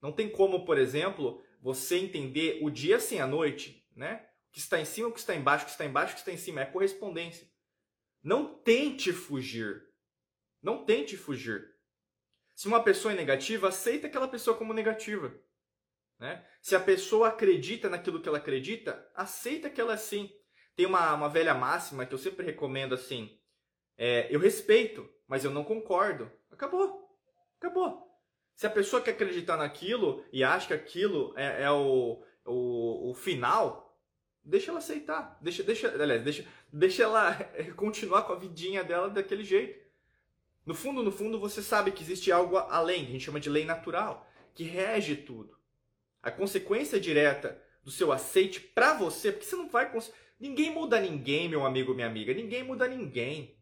[0.00, 4.26] Não tem como, por exemplo, você entender o dia sem a noite, né?
[4.48, 6.20] O que está em cima, o que está embaixo, o que está embaixo, o que
[6.20, 6.60] está em cima.
[6.60, 7.48] É correspondência.
[8.22, 9.84] Não tente fugir.
[10.62, 11.74] Não tente fugir.
[12.54, 15.32] Se uma pessoa é negativa, aceita aquela pessoa como negativa.
[16.18, 16.44] Né?
[16.60, 20.30] Se a pessoa acredita naquilo que ela acredita, aceita que ela é assim.
[20.74, 23.38] Tem uma, uma velha máxima que eu sempre recomendo assim:
[23.96, 26.30] é, eu respeito, mas eu não concordo.
[26.50, 27.08] Acabou.
[27.58, 28.08] Acabou.
[28.54, 33.14] Se a pessoa quer acreditar naquilo e acha que aquilo é, é o, o, o,
[33.14, 33.96] final,
[34.44, 35.38] deixa ela aceitar.
[35.40, 37.34] Deixa, deixa, aliás, deixa, deixa ela
[37.76, 39.86] continuar com a vidinha dela daquele jeito.
[40.64, 43.48] No fundo, no fundo, você sabe que existe algo além, que a gente chama de
[43.48, 45.57] lei natural, que rege tudo.
[46.28, 49.90] A consequência direta do seu aceite para você, porque você não vai.
[50.38, 52.32] Ninguém muda ninguém, meu amigo, minha amiga.
[52.32, 53.56] Ninguém muda ninguém.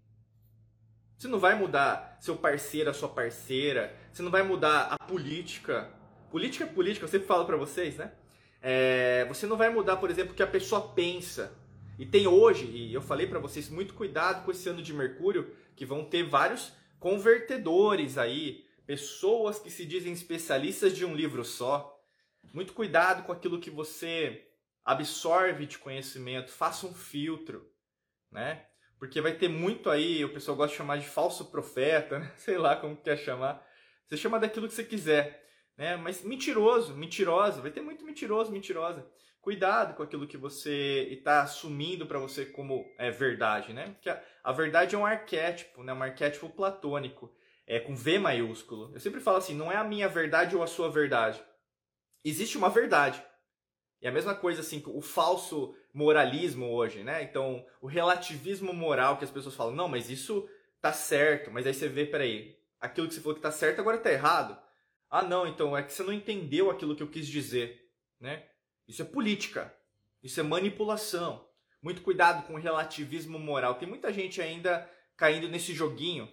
[1.16, 3.96] Você não vai mudar seu parceiro, a sua parceira.
[4.12, 5.90] Você não vai mudar a política.
[6.30, 8.12] Política é política, eu sempre falo para vocês, né?
[8.60, 11.56] É, você não vai mudar, por exemplo, o que a pessoa pensa.
[11.98, 15.50] E tem hoje, e eu falei para vocês, muito cuidado com esse ano de Mercúrio,
[15.74, 21.95] que vão ter vários convertedores aí, pessoas que se dizem especialistas de um livro só.
[22.56, 24.48] Muito cuidado com aquilo que você
[24.82, 27.70] absorve de conhecimento, faça um filtro,
[28.32, 28.64] né?
[28.98, 32.32] Porque vai ter muito aí, o pessoal gosta de chamar de falso profeta, né?
[32.38, 33.62] sei lá como quer chamar.
[34.06, 35.96] Você chama daquilo que você quiser, né?
[35.96, 39.06] Mas mentiroso, mentirosa, vai ter muito mentiroso, mentirosa.
[39.42, 43.90] Cuidado com aquilo que você está assumindo para você como é verdade, né?
[43.90, 45.92] Porque a, a, verdade é um arquétipo, né?
[45.92, 47.30] Um arquétipo platônico,
[47.66, 48.92] é com V maiúsculo.
[48.94, 51.38] Eu sempre falo assim, não é a minha verdade ou a sua verdade.
[52.28, 53.22] Existe uma verdade.
[54.02, 57.22] E a mesma coisa assim, o falso moralismo hoje, né?
[57.22, 60.48] Então, o relativismo moral que as pessoas falam, não, mas isso
[60.80, 63.96] tá certo, mas aí você vê, peraí, aquilo que você falou que tá certo agora
[63.96, 64.58] tá errado.
[65.08, 67.88] Ah, não, então é que você não entendeu aquilo que eu quis dizer,
[68.20, 68.44] né?
[68.88, 69.72] Isso é política,
[70.20, 71.48] isso é manipulação.
[71.80, 73.76] Muito cuidado com o relativismo moral.
[73.76, 76.28] Tem muita gente ainda caindo nesse joguinho,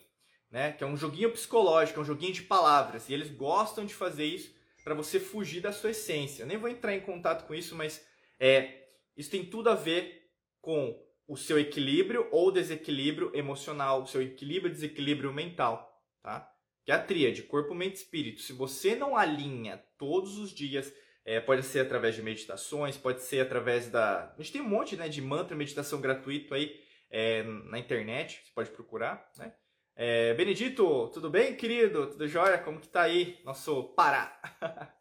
[0.50, 0.72] né?
[0.72, 3.10] Que é um joguinho psicológico, é um joguinho de palavras.
[3.10, 6.44] E eles gostam de fazer isso para você fugir da sua essência.
[6.44, 8.06] Eu nem vou entrar em contato com isso, mas
[8.40, 8.84] é,
[9.16, 10.30] isso tem tudo a ver
[10.62, 16.50] com o seu equilíbrio ou desequilíbrio emocional, o seu equilíbrio e desequilíbrio mental, tá?
[16.86, 18.42] Que é a tríade, corpo, mente e espírito.
[18.42, 20.94] Se você não alinha todos os dias,
[21.24, 24.34] é, pode ser através de meditações, pode ser através da...
[24.34, 26.78] A gente tem um monte né, de mantra, meditação gratuito aí
[27.10, 29.54] é, na internet, você pode procurar, né?
[29.96, 32.08] É, Benedito, tudo bem, querido?
[32.08, 32.58] Tudo jóia?
[32.58, 34.42] Como que tá aí, nosso Pará?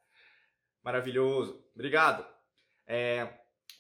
[0.85, 2.27] Maravilhoso, obrigado.
[2.87, 3.27] É,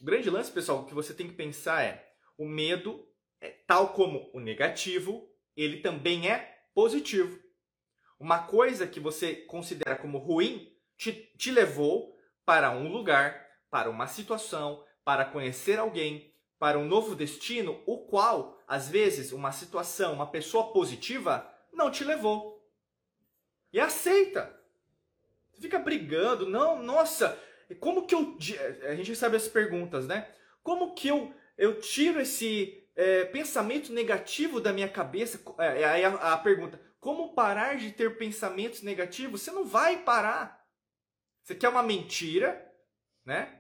[0.01, 3.07] o grande lance, pessoal, que você tem que pensar é: o medo,
[3.43, 7.39] é, tal como o negativo, ele também é positivo.
[8.19, 14.07] Uma coisa que você considera como ruim te, te levou para um lugar, para uma
[14.07, 16.32] situação, para conhecer alguém,
[16.63, 22.05] para um novo destino, o qual, às vezes, uma situação, uma pessoa positiva não te
[22.05, 22.65] levou.
[23.73, 24.57] E aceita.
[25.51, 27.37] Você fica brigando, não, nossa,
[27.81, 28.39] como que eu.
[28.89, 30.33] A gente recebe as perguntas, né?
[30.63, 35.41] Como que eu, eu tiro esse é, pensamento negativo da minha cabeça?
[35.59, 39.43] É, aí a, a pergunta: como parar de ter pensamentos negativos?
[39.43, 40.65] Você não vai parar.
[41.43, 42.73] Você quer uma mentira,
[43.25, 43.59] né?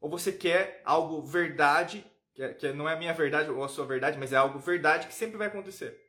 [0.00, 2.07] Ou você quer algo verdade,
[2.38, 5.08] que, que não é a minha verdade ou a sua verdade, mas é algo verdade
[5.08, 6.00] que sempre vai acontecer.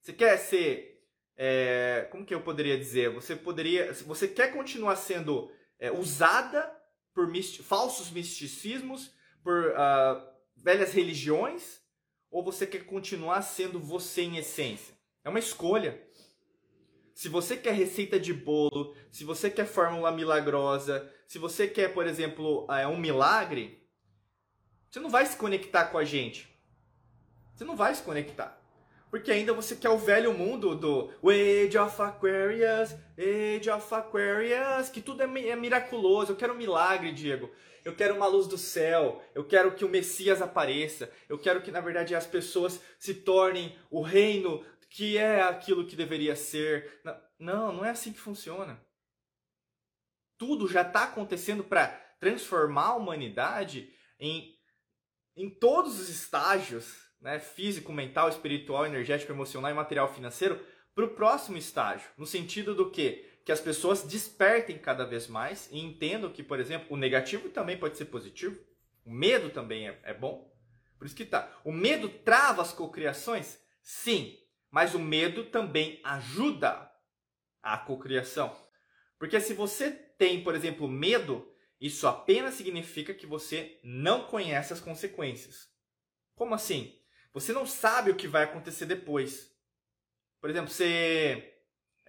[0.00, 0.96] Você quer ser.
[1.36, 3.10] É, como que eu poderia dizer?
[3.10, 3.92] Você poderia.
[3.92, 5.48] Você quer continuar sendo
[5.78, 6.76] é, usada
[7.14, 9.12] por misti falsos misticismos,
[9.44, 11.80] por uh, velhas religiões,
[12.30, 14.92] ou você quer continuar sendo você em essência?
[15.24, 16.02] É uma escolha.
[17.14, 22.06] Se você quer receita de bolo, se você quer fórmula milagrosa, se você quer, por
[22.06, 23.87] exemplo, é, um milagre,
[24.90, 26.48] você não vai se conectar com a gente.
[27.54, 28.58] Você não vai se conectar.
[29.10, 35.00] Porque ainda você quer o velho mundo do Age of Aquarius, Age of Aquarius, que
[35.00, 36.32] tudo é, é miraculoso.
[36.32, 37.50] Eu quero um milagre, Diego.
[37.84, 39.22] Eu quero uma luz do céu.
[39.34, 41.10] Eu quero que o Messias apareça.
[41.28, 45.96] Eu quero que, na verdade, as pessoas se tornem o reino que é aquilo que
[45.96, 47.00] deveria ser.
[47.38, 48.80] Não, não é assim que funciona.
[50.36, 51.88] Tudo já está acontecendo para
[52.20, 54.57] transformar a humanidade em,
[55.38, 60.60] em todos os estágios né, físico, mental, espiritual, energético, emocional e material financeiro
[60.94, 62.08] para o próximo estágio.
[62.16, 63.24] No sentido do que?
[63.44, 67.78] Que as pessoas despertem cada vez mais e entendam que, por exemplo, o negativo também
[67.78, 68.58] pode ser positivo,
[69.04, 70.52] o medo também é, é bom.
[70.98, 71.50] Por isso que tá.
[71.64, 73.58] O medo trava as cocriações?
[73.80, 74.36] Sim,
[74.70, 76.90] mas o medo também ajuda
[77.62, 78.54] a cocriação.
[79.18, 81.48] Porque se você tem, por exemplo, medo,
[81.80, 85.68] isso apenas significa que você não conhece as consequências.
[86.34, 86.94] Como assim?
[87.32, 89.52] Você não sabe o que vai acontecer depois.
[90.40, 91.54] Por exemplo, você.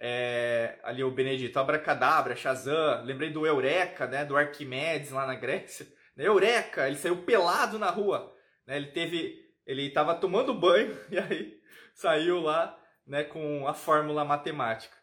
[0.02, 5.86] É, ali o Benedito, Abracadabra, Shazam, lembrei do Eureka, né, do Arquimedes lá na Grécia.
[6.16, 8.34] Eureka, ele saiu pelado na rua.
[8.66, 9.38] Né, ele teve.
[9.66, 11.60] Ele estava tomando banho e aí
[11.94, 14.96] saiu lá né, com a fórmula matemática.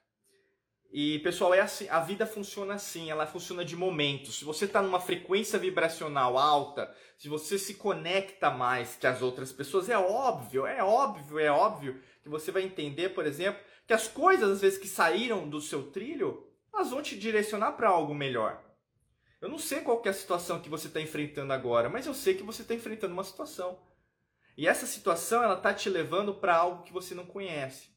[0.89, 4.39] E, pessoal, é assim, a vida funciona assim, ela funciona de momentos.
[4.39, 9.51] Se você está numa frequência vibracional alta, se você se conecta mais que as outras
[9.51, 14.07] pessoas, é óbvio, é óbvio, é óbvio que você vai entender, por exemplo, que as
[14.07, 18.63] coisas, às vezes, que saíram do seu trilho, elas vão te direcionar para algo melhor.
[19.41, 22.33] Eu não sei qual é a situação que você está enfrentando agora, mas eu sei
[22.33, 23.79] que você está enfrentando uma situação.
[24.57, 27.89] E essa situação, ela está te levando para algo que você não conhece,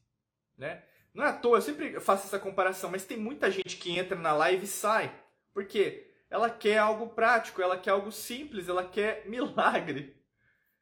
[0.57, 0.83] né?
[1.13, 4.17] Não é à toa, eu sempre faço essa comparação, mas tem muita gente que entra
[4.17, 5.13] na live e sai.
[5.53, 6.09] Por quê?
[6.29, 10.15] Ela quer algo prático, ela quer algo simples, ela quer milagre.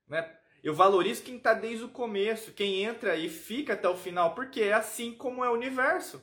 [0.08, 0.32] Né?
[0.64, 4.62] Eu valorizo quem está desde o começo, quem entra e fica até o final, porque
[4.62, 6.22] é assim como é o universo.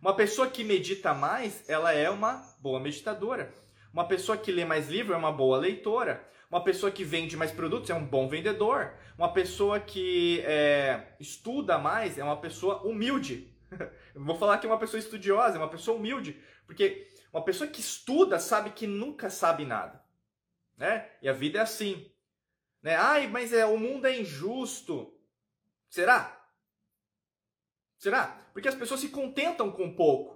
[0.00, 3.52] Uma pessoa que medita mais, ela é uma boa meditadora.
[3.92, 6.28] Uma pessoa que lê mais livro é uma boa leitora.
[6.50, 8.94] Uma pessoa que vende mais produtos é um bom vendedor.
[9.18, 13.52] Uma pessoa que é, estuda mais é uma pessoa humilde.
[14.14, 16.40] vou falar que é uma pessoa estudiosa, é uma pessoa humilde.
[16.66, 20.02] Porque uma pessoa que estuda sabe que nunca sabe nada.
[20.76, 21.08] Né?
[21.20, 22.10] E a vida é assim.
[22.82, 22.94] Né?
[22.94, 25.12] Ai, mas é, o mundo é injusto.
[25.88, 26.48] Será?
[27.98, 28.46] Será?
[28.52, 30.35] Porque as pessoas se contentam com pouco.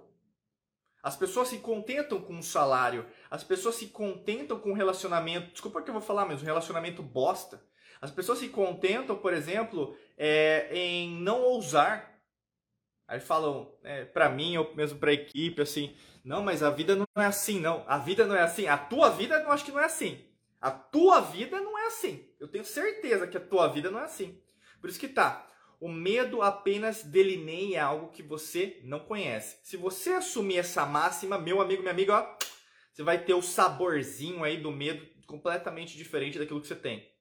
[1.03, 3.05] As pessoas se contentam com um salário.
[3.29, 5.51] As pessoas se contentam com um relacionamento.
[5.51, 7.63] Desculpa que eu vou falar, mas um relacionamento bosta.
[7.99, 12.19] As pessoas se contentam, por exemplo, é, em não ousar.
[13.07, 16.95] Aí falam, é, para mim ou mesmo para a equipe, assim, não, mas a vida
[16.95, 17.83] não é assim, não.
[17.87, 18.67] A vida não é assim.
[18.67, 20.23] A tua vida eu acho que não é assim.
[20.59, 22.23] A tua vida não é assim.
[22.39, 24.39] Eu tenho certeza que a tua vida não é assim.
[24.79, 25.47] Por isso que tá.
[25.81, 29.57] O medo apenas delineia algo que você não conhece.
[29.63, 32.37] Se você assumir essa máxima, meu amigo, minha amiga, ó,
[32.93, 37.11] você vai ter o saborzinho aí do medo completamente diferente daquilo que você tem.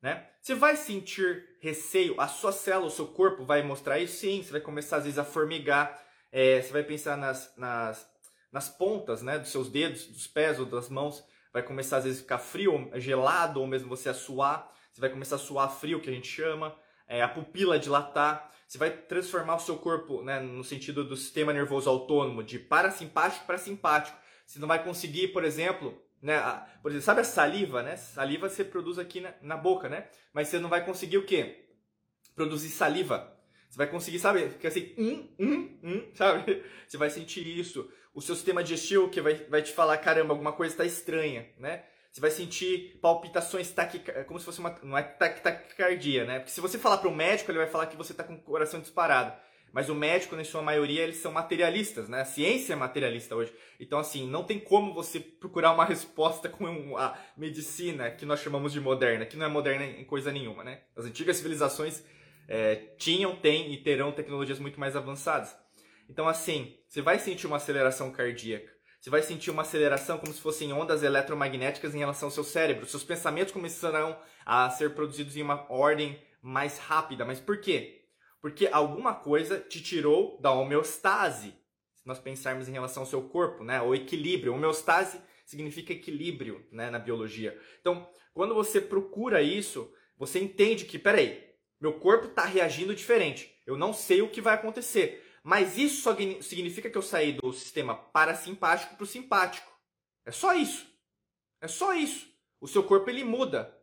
[0.00, 0.26] Né?
[0.40, 4.52] Você vai sentir receio, a sua célula, o seu corpo vai mostrar isso sim, você
[4.52, 6.02] vai começar às vezes a formigar,
[6.32, 8.10] é, você vai pensar nas, nas,
[8.50, 12.20] nas pontas né, dos seus dedos, dos pés ou das mãos, vai começar às vezes
[12.20, 16.00] a ficar frio, gelado, ou mesmo você a suar, você vai começar a suar frio,
[16.00, 16.74] que a gente chama,
[17.12, 21.52] é, a pupila dilatar, você vai transformar o seu corpo né, no sentido do sistema
[21.52, 24.16] nervoso autônomo, de parasimpático para simpático.
[24.46, 27.96] Você não vai conseguir, por exemplo, né, a, por exemplo, sabe a saliva, né?
[27.96, 30.08] Saliva você produz aqui na, na boca, né?
[30.32, 31.66] Mas você não vai conseguir o quê?
[32.34, 33.36] Produzir saliva.
[33.68, 34.48] Você vai conseguir, sabe?
[34.48, 36.64] Fica assim, um, um, um, sabe?
[36.88, 37.90] Você vai sentir isso.
[38.14, 41.84] O seu sistema digestivo que vai, vai te falar, caramba, alguma coisa está estranha, né?
[42.12, 44.78] Você vai sentir palpitações taquicardia, como se fosse uma.
[44.82, 46.40] Não é taquicardia, né?
[46.40, 48.42] Porque se você falar para o médico, ele vai falar que você está com o
[48.42, 49.32] coração disparado.
[49.72, 52.20] Mas o médico, na sua maioria, eles são materialistas, né?
[52.20, 53.50] A ciência é materialista hoje.
[53.80, 58.74] Então, assim, não tem como você procurar uma resposta com a medicina que nós chamamos
[58.74, 60.82] de moderna, que não é moderna em coisa nenhuma, né?
[60.94, 62.04] As antigas civilizações
[62.46, 65.56] é, tinham, têm e terão tecnologias muito mais avançadas.
[66.10, 68.70] Então, assim, você vai sentir uma aceleração cardíaca.
[69.02, 72.86] Você vai sentir uma aceleração como se fossem ondas eletromagnéticas em relação ao seu cérebro.
[72.86, 77.24] Seus pensamentos começarão a ser produzidos em uma ordem mais rápida.
[77.24, 78.04] Mas por quê?
[78.40, 81.48] Porque alguma coisa te tirou da homeostase.
[81.96, 83.82] Se nós pensarmos em relação ao seu corpo, né?
[83.82, 84.54] O equilíbrio.
[84.54, 86.88] Homeostase significa equilíbrio né?
[86.88, 87.60] na biologia.
[87.80, 91.42] Então, quando você procura isso, Você entende que, peraí,
[91.80, 93.52] meu corpo está reagindo diferente.
[93.66, 95.20] Eu não sei o que vai acontecer.
[95.42, 99.70] Mas isso só significa que eu saí do sistema parasimpático para o simpático.
[100.24, 100.86] É só isso.
[101.60, 102.30] É só isso.
[102.60, 103.76] O seu corpo ele muda.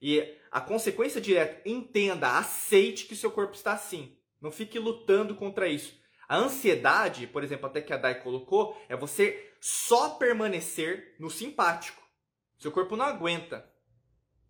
[0.00, 4.18] E a consequência direta, entenda, aceite que seu corpo está assim.
[4.40, 5.96] Não fique lutando contra isso.
[6.28, 12.02] A ansiedade, por exemplo, até que a Dai colocou, é você só permanecer no simpático.
[12.58, 13.70] Seu corpo não aguenta.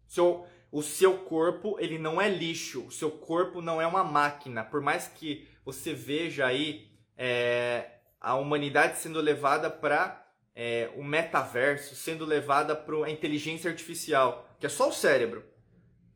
[0.07, 2.87] Seu, o seu corpo, ele não é lixo.
[2.87, 4.65] O seu corpo não é uma máquina.
[4.65, 10.23] Por mais que você veja aí é, a humanidade sendo levada para
[10.55, 15.45] é, o metaverso, sendo levada para a inteligência artificial, que é só o cérebro.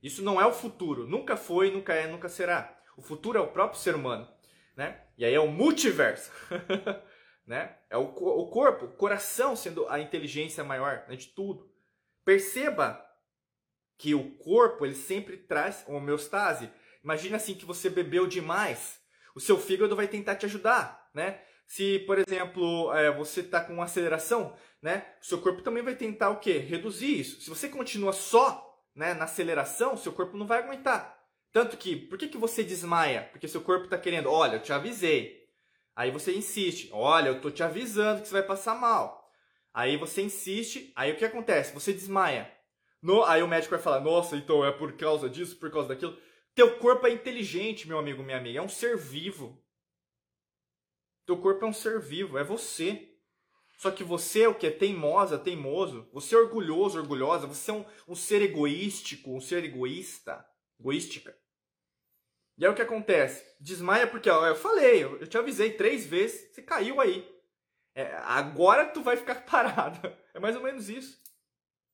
[0.03, 1.07] Isso não é o futuro.
[1.07, 2.77] Nunca foi, nunca é, nunca será.
[2.97, 4.29] O futuro é o próprio ser humano.
[4.77, 5.01] Né?
[5.17, 6.31] E aí é o multiverso.
[7.47, 7.77] né?
[7.89, 11.71] É o, o corpo, o coração sendo a inteligência maior né, de tudo.
[12.25, 13.05] Perceba
[13.99, 16.71] que o corpo ele sempre traz homeostase.
[17.03, 19.01] Imagina assim que você bebeu demais,
[19.37, 21.43] o seu fígado vai tentar te ajudar, né?
[21.67, 25.05] Se, por exemplo, é, você está com aceleração, né?
[25.21, 26.57] O seu corpo também vai tentar o quê?
[26.57, 27.43] Reduzir isso.
[27.43, 31.15] Se você continua só né, na aceleração, seu corpo não vai aguentar.
[31.53, 33.29] Tanto que, por que, que você desmaia?
[33.31, 35.45] Porque seu corpo está querendo, olha, eu te avisei.
[35.95, 39.31] Aí você insiste, olha, eu tô te avisando que você vai passar mal.
[39.75, 41.75] Aí você insiste, aí o que acontece?
[41.75, 42.51] Você desmaia.
[43.03, 46.17] No, aí o médico vai falar: Nossa, então é por causa disso, por causa daquilo.
[46.57, 48.59] Teu corpo é inteligente, meu amigo, minha amiga.
[48.59, 49.63] É um ser vivo.
[51.27, 53.15] Teu corpo é um ser vivo, é você.
[53.77, 54.67] Só que você é o que?
[54.67, 56.09] É teimosa, teimoso.
[56.15, 57.47] Você é orgulhoso, orgulhosa.
[57.47, 60.49] Você é um, um ser egoístico, um ser egoísta,
[60.81, 61.39] egoística.
[62.57, 63.45] E aí o que acontece?
[63.61, 67.31] Desmaia porque, ó, eu falei, eu te avisei três vezes, você caiu aí.
[67.95, 70.11] É, agora tu vai ficar parado.
[70.33, 71.21] É mais ou menos isso.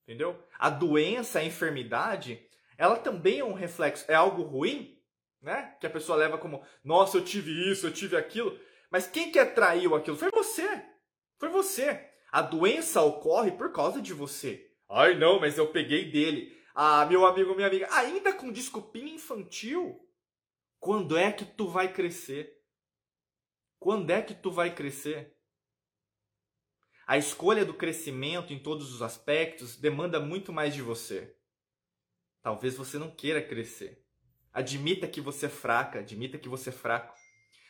[0.04, 0.40] Entendeu?
[0.56, 4.98] A doença, a enfermidade, ela também é um reflexo, é algo ruim,
[5.40, 5.76] né?
[5.80, 8.58] Que a pessoa leva como, nossa, eu tive isso, eu tive aquilo.
[8.90, 10.16] Mas quem que atraiu aquilo?
[10.16, 10.84] Foi você.
[11.38, 12.08] Foi você.
[12.30, 14.70] A doença ocorre por causa de você.
[14.88, 16.56] Ai, não, mas eu peguei dele.
[16.74, 19.98] Ah, meu amigo, minha amiga, ainda com desculpinha infantil?
[20.78, 22.58] Quando é que tu vai crescer?
[23.78, 25.36] Quando é que tu vai crescer?
[27.06, 31.36] A escolha do crescimento em todos os aspectos demanda muito mais de você.
[32.42, 34.02] Talvez você não queira crescer.
[34.52, 37.14] Admita que você é fraca, admita que você é fraco.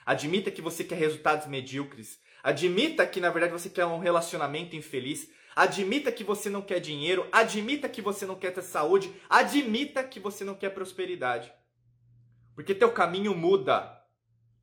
[0.04, 2.18] Admita que você quer resultados medíocres.
[2.42, 5.30] Admita que na verdade você quer um relacionamento infeliz.
[5.54, 7.28] Admita que você não quer dinheiro.
[7.30, 9.12] Admita que você não quer ter saúde.
[9.28, 11.52] Admita que você não quer prosperidade.
[12.54, 14.02] Porque teu caminho muda.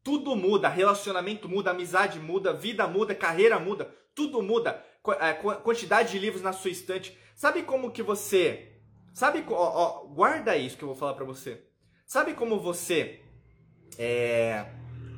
[0.04, 0.68] Tudo muda.
[0.68, 3.94] Relacionamento muda, amizade muda, vida muda, carreira muda.
[4.14, 4.84] Tudo muda.
[5.22, 7.18] É, quantidade de livros na sua estante.
[7.36, 8.79] Sabe como que você.
[9.14, 9.44] Sabe.
[9.50, 11.66] Ó, ó, guarda isso que eu vou falar para você.
[12.06, 13.22] Sabe como você.
[13.98, 14.66] É,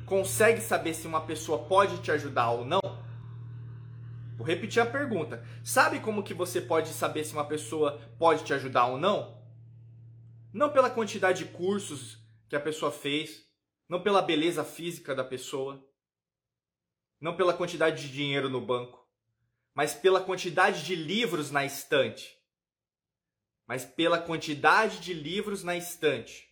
[0.06, 2.80] consegue saber se uma pessoa pode te ajudar ou não?
[4.36, 5.46] Vou repetir a pergunta.
[5.62, 9.40] Sabe como que você pode saber se uma pessoa pode te ajudar ou não?
[10.52, 12.18] Não pela quantidade de cursos
[12.48, 13.46] que a pessoa fez,
[13.88, 15.82] não pela beleza física da pessoa,
[17.20, 19.08] não pela quantidade de dinheiro no banco,
[19.72, 22.36] mas pela quantidade de livros na estante.
[23.72, 26.46] Mas pela quantidade de livros na estante.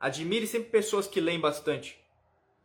[0.00, 2.02] Admire sempre pessoas que leem bastante.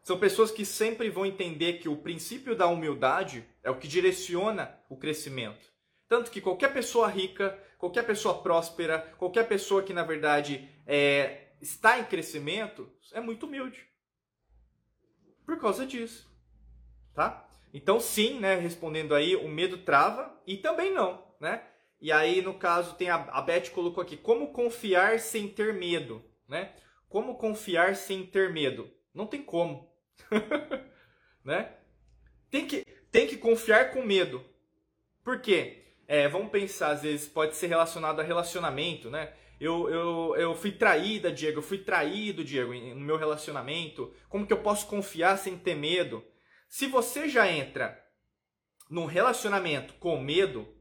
[0.02, 4.80] São pessoas que sempre vão entender que o princípio da humildade é o que direciona
[4.88, 5.70] o crescimento.
[6.08, 12.00] Tanto que qualquer pessoa rica, qualquer pessoa próspera, qualquer pessoa que na verdade é, está
[12.00, 13.86] em crescimento, é muito humilde.
[15.46, 16.34] Por causa disso
[17.14, 17.46] tá?
[17.74, 21.64] Então sim, né, respondendo aí, o medo trava e também não, né?
[22.06, 26.24] E aí no caso tem a, a Beth colocou aqui, como confiar sem ter medo,
[26.48, 26.72] né?
[27.10, 28.88] Como confiar sem ter medo?
[29.12, 29.92] Não tem como,
[31.44, 31.74] né?
[32.52, 34.46] Tem que, tem que confiar com medo.
[35.24, 35.96] Por quê?
[36.08, 39.34] É, vamos pensar, às vezes pode ser relacionado a relacionamento, né?
[39.60, 44.14] Eu, eu, eu fui traída, Diego, eu fui traído, Diego, no meu relacionamento.
[44.30, 46.24] Como que eu posso confiar sem ter medo?
[46.70, 48.00] Se você já entra
[48.92, 50.75] num relacionamento com medo,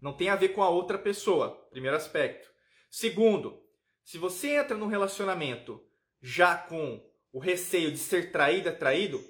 [0.00, 2.50] não tem a ver com a outra pessoa, primeiro aspecto.
[2.90, 3.62] Segundo,
[4.02, 5.82] se você entra num relacionamento
[6.20, 9.22] já com o receio de ser traída, traído,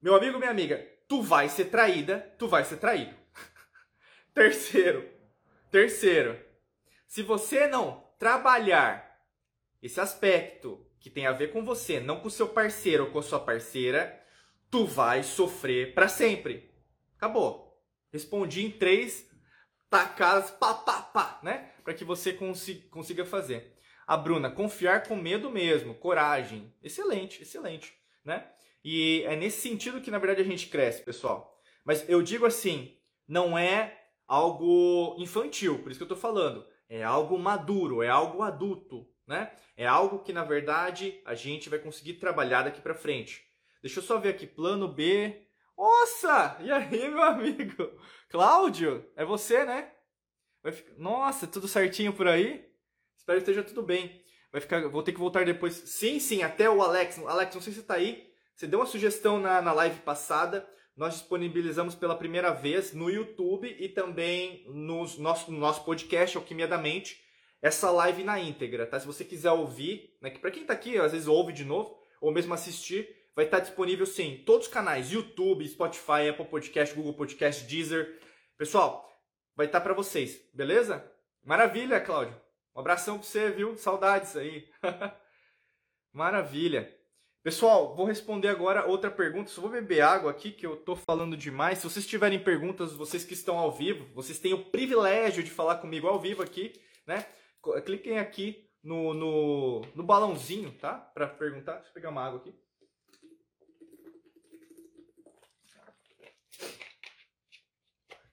[0.00, 3.14] meu amigo, minha amiga, tu vai ser traída, tu vai ser traído.
[4.32, 5.08] terceiro,
[5.70, 6.38] terceiro,
[7.06, 9.20] se você não trabalhar
[9.82, 13.40] esse aspecto que tem a ver com você, não com seu parceiro ou com sua
[13.40, 14.20] parceira,
[14.70, 16.74] tu vai sofrer para sempre.
[17.16, 17.80] Acabou.
[18.12, 19.28] Respondi em três,
[19.90, 21.70] tacar pá, pá, pá, né?
[21.82, 23.74] Para que você consiga, fazer.
[24.06, 26.72] A Bruna, confiar com medo mesmo, coragem.
[26.82, 27.92] Excelente, excelente,
[28.24, 28.46] né?
[28.84, 31.60] E é nesse sentido que, na verdade, a gente cresce, pessoal.
[31.84, 36.66] Mas eu digo assim, não é algo infantil, por isso que eu tô falando.
[36.88, 39.50] É algo maduro, é algo adulto, né?
[39.76, 43.44] É algo que, na verdade, a gente vai conseguir trabalhar daqui para frente.
[43.82, 45.45] Deixa eu só ver aqui, plano B.
[45.76, 46.56] Nossa!
[46.60, 47.90] E aí, meu amigo?
[48.30, 49.92] Cláudio, é você, né?
[50.72, 50.94] Ficar...
[50.96, 52.66] Nossa, tudo certinho por aí?
[53.16, 54.20] Espero que esteja tudo bem.
[54.50, 54.88] Vai ficar...
[54.88, 55.74] Vou ter que voltar depois.
[55.74, 57.18] Sim, sim, até o Alex.
[57.18, 58.26] Alex, não sei se você está aí.
[58.54, 60.66] Você deu uma sugestão na, na live passada.
[60.96, 66.66] Nós disponibilizamos pela primeira vez no YouTube e também no nosso, no nosso podcast, Alquimia
[66.66, 67.20] da Mente,
[67.60, 68.98] essa live na íntegra, tá?
[68.98, 70.30] Se você quiser ouvir, né?
[70.30, 73.60] Que para quem está aqui, às vezes ouve de novo, ou mesmo assistir, vai estar
[73.60, 78.18] disponível sim em todos os canais, YouTube, Spotify, Apple Podcast, Google Podcast, Deezer.
[78.56, 79.06] Pessoal,
[79.54, 81.06] vai estar para vocês, beleza?
[81.44, 82.34] Maravilha, Cláudio.
[82.74, 83.76] Um abração para você, viu?
[83.76, 84.66] Saudades aí.
[86.12, 86.90] Maravilha.
[87.42, 89.50] Pessoal, vou responder agora outra pergunta.
[89.50, 91.78] Só vou beber água aqui, que eu tô falando demais.
[91.78, 95.76] Se vocês tiverem perguntas, vocês que estão ao vivo, vocês têm o privilégio de falar
[95.76, 96.72] comigo ao vivo aqui,
[97.06, 97.24] né?
[97.84, 100.94] Cliquem aqui no, no, no balãozinho, tá?
[100.94, 101.74] Para perguntar.
[101.74, 102.65] Deixa eu pegar uma água aqui.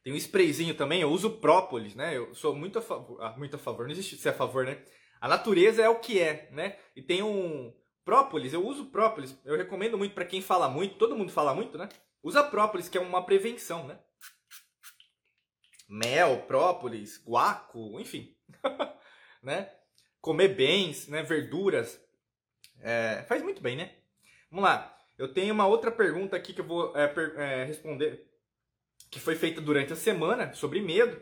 [0.04, 2.16] Tem um sprayzinho também, eu uso própolis, né?
[2.16, 4.84] Eu sou muito a favor, ah, muito a favor, não existe ser a favor, né?
[5.22, 6.78] A natureza é o que é, né?
[6.94, 7.74] E tem um
[8.04, 11.78] própolis, eu uso própolis, eu recomendo muito para quem fala muito, todo mundo fala muito,
[11.78, 11.88] né?
[12.22, 13.98] Usa própolis, que é uma prevenção, né?
[15.88, 18.36] Mel, própolis, guaco, enfim,
[19.42, 19.72] né?
[20.20, 21.24] Comer bens, né?
[21.24, 21.98] Verduras,
[22.82, 23.96] é, faz muito bem, né?
[24.52, 24.94] Vamos lá.
[25.18, 28.33] Eu tenho uma outra pergunta aqui que eu vou é, per, é, responder
[29.14, 31.22] que foi feita durante a semana sobre medo,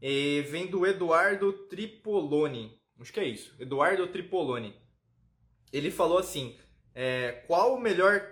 [0.00, 2.80] e vem do Eduardo Tripoloni.
[3.00, 4.80] Acho que é isso, Eduardo Tripoloni.
[5.72, 6.56] Ele falou assim:
[6.94, 8.24] é, qual o melhor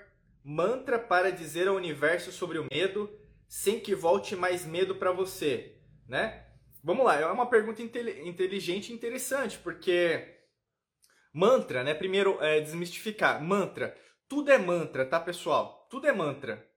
[0.45, 3.11] mantra para dizer ao universo sobre o medo
[3.49, 6.47] sem que volte mais medo para você, né?
[6.83, 10.39] Vamos lá, é uma pergunta inteligente e interessante, porque
[11.35, 11.95] mantra, né?
[11.95, 13.43] Primeiro, é, desmistificar.
[13.43, 13.95] Mantra.
[14.29, 15.87] Tudo é mantra, tá, pessoal?
[15.91, 16.70] Tudo é mantra.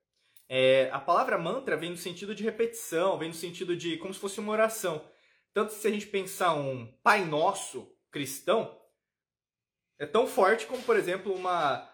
[0.55, 4.19] É, a palavra mantra vem no sentido de repetição, vem no sentido de como se
[4.19, 5.03] fosse uma oração.
[5.51, 8.79] Tanto se a gente pensar um Pai Nosso cristão,
[9.97, 11.89] é tão forte como, por exemplo, uma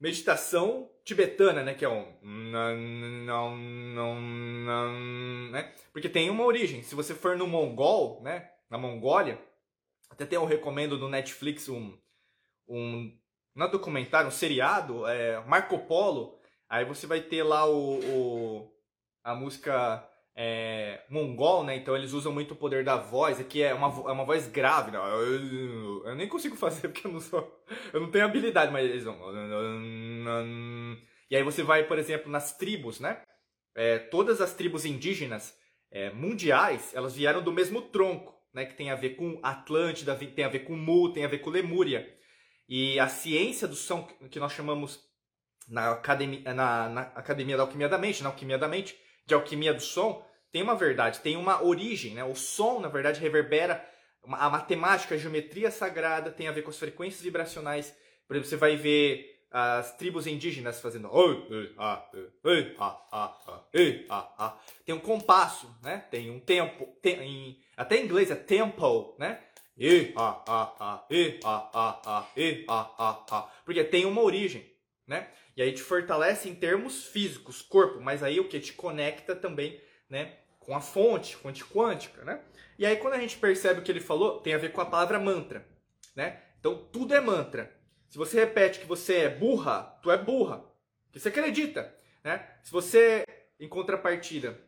[0.00, 5.72] meditação tibetana, né, que é um não não não, né?
[5.92, 6.82] Porque tem uma origem.
[6.82, 9.40] Se você for no Mongol, né, na Mongólia,
[10.10, 11.96] até tem eu recomendo no Netflix um
[12.66, 13.16] um
[13.54, 16.35] não é documentário, um seriado, é Marco Polo,
[16.68, 18.72] Aí você vai ter lá o, o
[19.22, 21.76] a música é, mongol, né?
[21.76, 23.40] Então eles usam muito o poder da voz.
[23.40, 24.90] Aqui é uma, é uma voz grave.
[24.90, 24.98] Né?
[24.98, 29.04] Eu, eu, nem consigo fazer porque eu não sou, eu não tenho habilidade, mas eles
[29.04, 29.18] vão.
[31.30, 33.22] E aí você vai, por exemplo, nas tribos, né?
[33.74, 35.56] É, todas as tribos indígenas
[35.90, 38.66] é, mundiais, elas vieram do mesmo tronco, né?
[38.66, 41.50] Que tem a ver com Atlântida, tem a ver com Mu, tem a ver com
[41.50, 42.06] Lemúria.
[42.68, 45.00] E a ciência do som que nós chamamos
[45.68, 49.74] na academia, na, na academia da alquimia da mente, na alquimia da mente, de alquimia
[49.74, 52.24] do som, tem uma verdade, tem uma origem, né?
[52.24, 53.84] O som, na verdade, reverbera
[54.22, 57.94] a matemática, a geometria sagrada tem a ver com as frequências vibracionais.
[58.26, 61.08] Por exemplo, você vai ver as tribos indígenas fazendo
[64.84, 66.04] tem um compasso, né?
[66.10, 69.42] Tem um tempo, tem, em, até em inglês é tempo, né?
[73.64, 74.66] Porque tem uma origem,
[75.06, 75.28] né?
[75.56, 79.80] E aí te fortalece em termos físicos, corpo, mas aí o que te conecta também,
[80.08, 82.42] né, com a fonte, fonte quântica, né?
[82.78, 84.86] E aí quando a gente percebe o que ele falou, tem a ver com a
[84.86, 85.66] palavra mantra,
[86.14, 86.42] né?
[86.60, 87.74] Então tudo é mantra.
[88.08, 90.64] Se você repete que você é burra, tu é burra,
[91.10, 92.46] que você acredita, né?
[92.62, 93.24] Se você
[93.58, 94.60] em contrapartida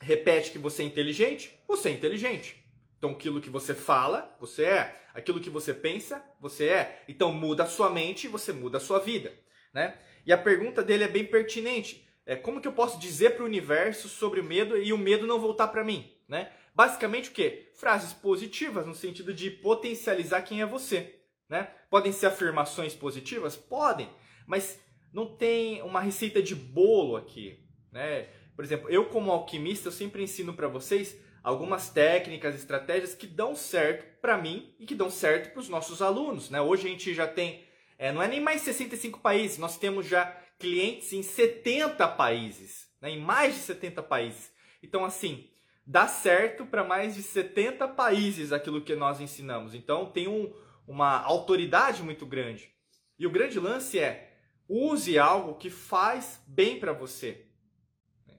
[0.00, 2.64] repete que você é inteligente, você é inteligente.
[2.96, 5.02] Então aquilo que você fala, você é.
[5.12, 7.02] Aquilo que você pensa, você é.
[7.08, 9.32] Então muda a sua mente, você muda a sua vida,
[9.74, 9.98] né?
[10.24, 12.06] E a pergunta dele é bem pertinente.
[12.24, 15.26] É, como que eu posso dizer para o universo sobre o medo e o medo
[15.26, 16.12] não voltar para mim?
[16.28, 16.50] Né?
[16.74, 17.70] Basicamente o quê?
[17.74, 21.18] Frases positivas, no sentido de potencializar quem é você.
[21.48, 21.68] Né?
[21.90, 23.56] Podem ser afirmações positivas?
[23.56, 24.08] Podem,
[24.46, 24.80] mas
[25.12, 27.66] não tem uma receita de bolo aqui.
[27.90, 28.28] Né?
[28.54, 33.56] Por exemplo, eu como alquimista, eu sempre ensino para vocês algumas técnicas, estratégias que dão
[33.56, 36.48] certo para mim e que dão certo para os nossos alunos.
[36.50, 36.60] Né?
[36.60, 37.64] Hoje a gente já tem
[38.02, 40.26] é, não é nem mais 65 países, nós temos já
[40.58, 44.50] clientes em 70 países, né, em mais de 70 países.
[44.82, 45.48] Então, assim,
[45.86, 49.72] dá certo para mais de 70 países aquilo que nós ensinamos.
[49.72, 50.52] Então tem um,
[50.84, 52.74] uma autoridade muito grande.
[53.16, 54.36] E o grande lance é
[54.68, 57.46] use algo que faz bem para você.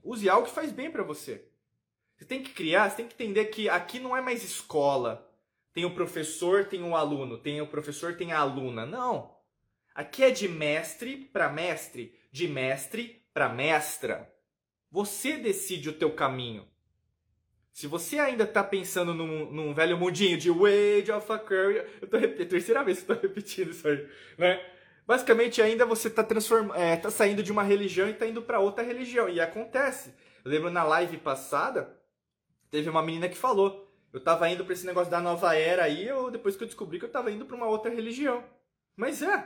[0.04, 1.48] Use algo que faz bem para você.
[2.18, 5.26] Você tem que criar, você tem que entender que aqui não é mais escola.
[5.74, 8.86] Tem o professor, tem o aluno, tem o professor, tem a aluna.
[8.86, 9.42] Não.
[9.96, 14.32] Aqui é de mestre para mestre, de mestre para mestra.
[14.90, 16.68] Você decide o teu caminho.
[17.72, 22.18] Se você ainda está pensando num, num, velho mundinho de Wage of Aquarius, eu tô
[22.18, 24.64] repetindo, terceira vez que estou repetindo isso aí, né?
[25.06, 26.26] Basicamente, ainda você está
[26.76, 29.28] é, tá saindo de uma religião e está indo para outra religião.
[29.28, 30.14] E acontece.
[30.46, 32.00] Eu lembro na live passada,
[32.70, 36.08] teve uma menina que falou: eu estava indo para esse negócio da nova era aí,
[36.08, 38.44] eu, depois que eu descobri que eu estava indo para uma outra religião.
[38.96, 39.46] Mas é,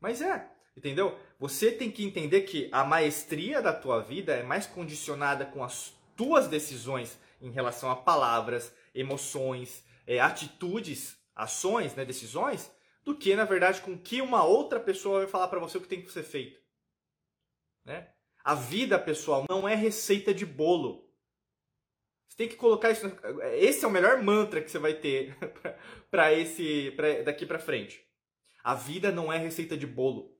[0.00, 1.18] mas é, entendeu?
[1.38, 5.94] Você tem que entender que a maestria da tua vida é mais condicionada com as
[6.16, 12.70] tuas decisões em relação a palavras, emoções, é, atitudes, ações, né, decisões,
[13.04, 15.88] do que, na verdade, com que uma outra pessoa vai falar para você o que
[15.88, 16.60] tem que ser feito.
[17.84, 18.08] Né?
[18.44, 21.08] A vida, pessoal, não é receita de bolo.
[22.28, 23.06] Você tem que colocar isso.
[23.54, 25.36] Esse é o melhor mantra que você vai ter
[26.10, 28.07] para esse pra, daqui para frente.
[28.68, 30.30] A vida não é receita de bolo.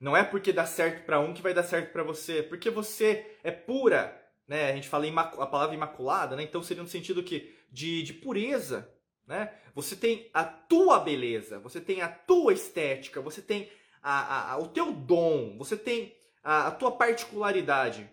[0.00, 3.38] Não é porque dá certo para um que vai dar certo para você, porque você
[3.44, 4.68] é pura, né?
[4.68, 6.42] A gente fala a palavra imaculada, né?
[6.42, 8.92] Então seria no sentido que de, de pureza,
[9.24, 9.54] né?
[9.76, 13.70] Você tem a tua beleza, você tem a tua estética, você tem
[14.02, 18.10] a, a, o teu dom, você tem a, a tua particularidade.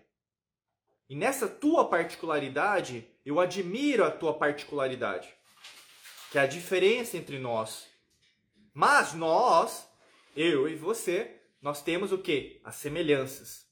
[1.08, 5.28] E nessa tua particularidade, eu admiro a tua particularidade,
[6.30, 7.95] que é a diferença entre nós.
[8.78, 9.88] Mas nós,
[10.36, 12.60] eu e você, nós temos o que?
[12.62, 13.66] As semelhanças.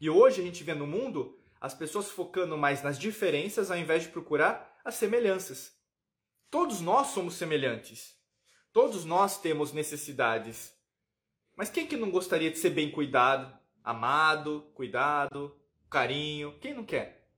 [0.00, 4.04] E hoje a gente vê no mundo as pessoas focando mais nas diferenças ao invés
[4.04, 5.78] de procurar as semelhanças.
[6.50, 8.16] Todos nós somos semelhantes.
[8.72, 10.72] Todos nós temos necessidades.
[11.54, 15.54] Mas quem que não gostaria de ser bem cuidado, amado, cuidado,
[15.90, 16.58] carinho?
[16.62, 17.28] Quem não quer?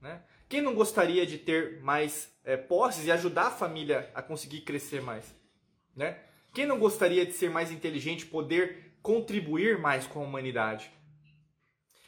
[0.00, 0.24] Né?
[0.48, 5.00] Quem não gostaria de ter mais é, posses e ajudar a família a conseguir crescer
[5.00, 5.45] mais?
[5.96, 6.22] Né?
[6.54, 10.90] Quem não gostaria de ser mais inteligente, poder contribuir mais com a humanidade?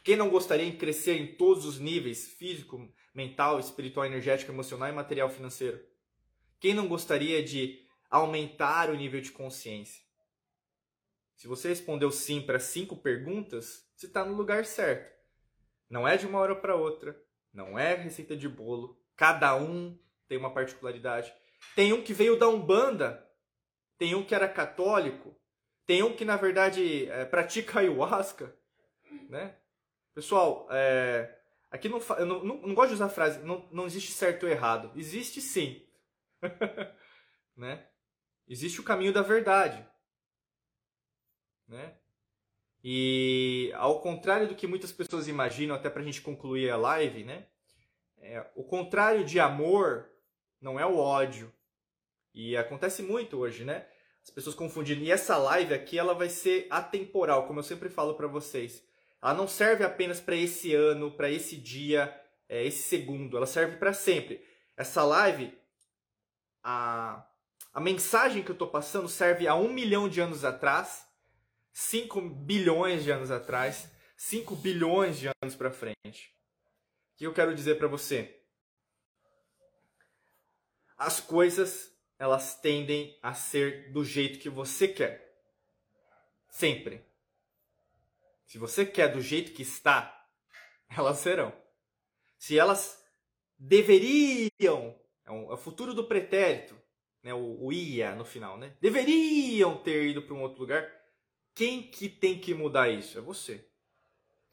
[0.05, 4.93] Quem não gostaria de crescer em todos os níveis físico, mental, espiritual, energético, emocional e
[4.93, 5.80] material financeiro?
[6.61, 10.03] Quem não gostaria de aumentar o nível de consciência?
[11.34, 15.16] Se você respondeu sim para cinco perguntas, você está no lugar certo.
[15.89, 17.16] Não é de uma hora para outra,
[17.53, 19.01] não é receita de bolo.
[19.16, 21.32] Cada um tem uma particularidade.
[21.76, 23.27] Tem um que veio da Umbanda,
[23.99, 25.36] tem um que era católico,
[25.84, 28.57] tem um que na verdade é, pratica ayahuasca,
[29.28, 29.57] né?
[30.14, 31.38] Pessoal, é,
[31.70, 34.44] aqui não, eu não, não, não, gosto de usar a frase não, não existe certo
[34.44, 34.90] ou errado.
[34.96, 35.86] Existe sim.
[37.57, 37.86] né?
[38.49, 39.86] Existe o caminho da verdade.
[41.66, 41.94] Né?
[42.82, 47.24] E ao contrário do que muitas pessoas imaginam, até para a gente concluir a live,
[47.24, 47.46] né?
[48.20, 50.11] É, o contrário de amor
[50.61, 51.53] não é o ódio.
[52.39, 53.84] E acontece muito hoje, né?
[54.22, 55.03] As pessoas confundindo.
[55.03, 58.80] E essa live aqui, ela vai ser atemporal, como eu sempre falo para vocês.
[59.20, 62.16] Ela não serve apenas para esse ano, para esse dia,
[62.49, 63.36] é, esse segundo.
[63.36, 64.41] Ela serve para sempre.
[64.76, 65.53] Essa live,
[66.62, 67.28] a,
[67.74, 71.09] a mensagem que eu estou passando serve a um milhão de anos atrás,
[71.72, 76.32] 5 bilhões de anos atrás, 5 bilhões de anos para frente.
[77.14, 78.41] O que eu quero dizer para você?
[80.97, 85.40] As coisas elas tendem a ser do jeito que você quer.
[86.48, 87.02] Sempre.
[88.44, 90.26] Se você quer do jeito que está,
[90.88, 91.52] elas serão.
[92.38, 93.04] Se elas
[93.58, 96.74] deveriam, é, é o futuro do pretérito,
[97.22, 98.74] né, o, o ia no final, né?
[98.80, 100.90] Deveriam ter ido para um outro lugar.
[101.54, 103.18] Quem que tem que mudar isso?
[103.18, 103.64] É você.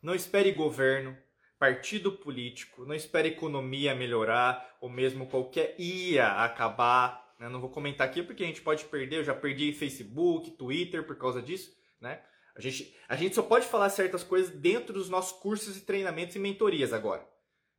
[0.01, 1.17] Não espere governo,
[1.57, 7.24] partido político, não espere economia melhorar ou mesmo qualquer ia acabar.
[7.39, 7.49] Né?
[7.49, 9.17] Não vou comentar aqui porque a gente pode perder.
[9.17, 12.21] Eu já perdi Facebook, Twitter por causa disso, né?
[12.55, 16.35] A gente, a gente só pode falar certas coisas dentro dos nossos cursos e treinamentos
[16.35, 17.27] e mentorias agora.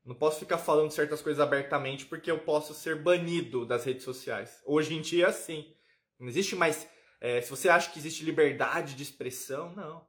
[0.04, 4.62] Não posso ficar falando certas coisas abertamente porque eu posso ser banido das redes sociais.
[4.64, 5.74] Hoje em dia, sim.
[6.18, 6.86] Não existe mais.
[7.20, 10.06] É, se você acha que existe liberdade de expressão, não.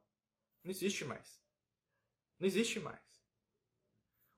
[0.62, 1.40] Não existe mais.
[2.38, 3.00] Não existe mais.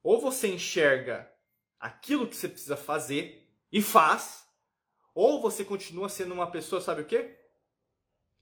[0.01, 1.31] Ou você enxerga
[1.79, 4.47] aquilo que você precisa fazer e faz,
[5.13, 7.37] ou você continua sendo uma pessoa, sabe o quê?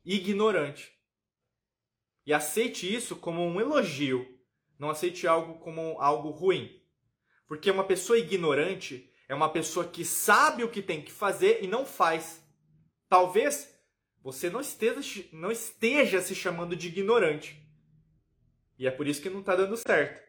[0.05, 0.93] Ignorante.
[2.25, 4.37] E aceite isso como um elogio.
[4.77, 6.79] Não aceite algo como algo ruim.
[7.47, 11.67] Porque uma pessoa ignorante é uma pessoa que sabe o que tem que fazer e
[11.67, 12.41] não faz.
[13.07, 13.73] Talvez
[14.21, 17.59] você não esteja, não esteja se chamando de ignorante.
[18.77, 20.21] E é por isso que não está dando certo.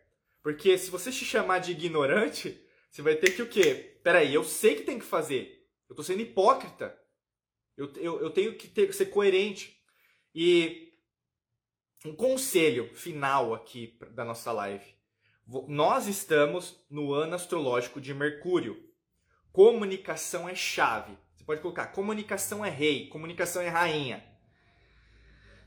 [0.42, 2.58] Porque se você se chamar de ignorante,
[2.90, 3.98] você vai ter que o quê?
[4.02, 5.59] Peraí, eu sei que tem que fazer.
[5.90, 6.96] Eu estou sendo hipócrita.
[7.76, 9.76] Eu, eu, eu tenho que ter, ser coerente.
[10.32, 10.94] E
[12.06, 14.94] um conselho final aqui da nossa live.
[15.66, 18.88] Nós estamos no ano astrológico de Mercúrio.
[19.50, 21.18] Comunicação é chave.
[21.36, 24.24] Você pode colocar comunicação é rei, comunicação é rainha.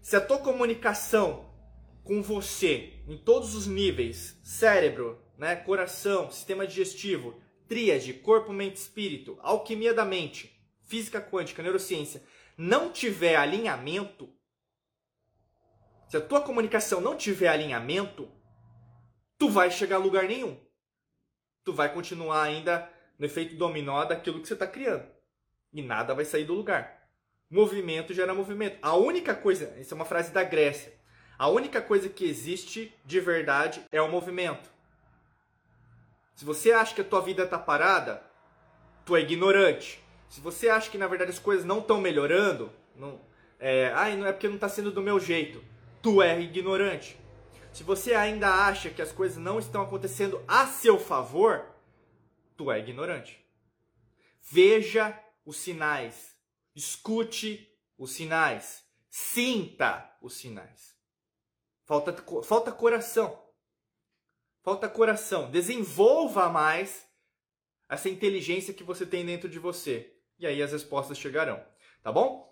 [0.02, 1.54] Se a tua comunicação
[2.02, 7.44] com você em todos os níveis, cérebro, né, coração, sistema digestivo,
[7.74, 12.24] tríade, corpo, mente, espírito, alquimia da mente, física quântica, neurociência,
[12.56, 14.30] não tiver alinhamento,
[16.08, 18.30] se a tua comunicação não tiver alinhamento,
[19.40, 20.56] tu vai chegar a lugar nenhum.
[21.64, 25.08] Tu vai continuar ainda no efeito dominó daquilo que você está criando.
[25.74, 27.10] E nada vai sair do lugar.
[27.50, 28.78] Movimento gera movimento.
[28.84, 30.94] A única coisa, isso é uma frase da Grécia,
[31.40, 34.73] a única coisa que existe de verdade é o movimento.
[36.36, 38.24] Se você acha que a tua vida está parada,
[39.06, 40.04] tu é ignorante.
[40.30, 43.22] Se você acha que na verdade as coisas não estão melhorando, não,
[43.60, 45.64] é, ai, não é porque não está sendo do meu jeito,
[46.02, 47.20] tu é ignorante.
[47.72, 51.66] Se você ainda acha que as coisas não estão acontecendo a seu favor,
[52.56, 53.44] tu é ignorante.
[54.42, 56.36] Veja os sinais,
[56.76, 60.96] escute os sinais, sinta os sinais.
[61.86, 62.14] Falta,
[62.44, 63.43] falta coração.
[64.64, 65.52] Falta coração.
[65.52, 67.06] Desenvolva mais
[67.90, 70.14] essa inteligência que você tem dentro de você.
[70.40, 71.62] E aí as respostas chegarão.
[72.02, 72.50] Tá bom?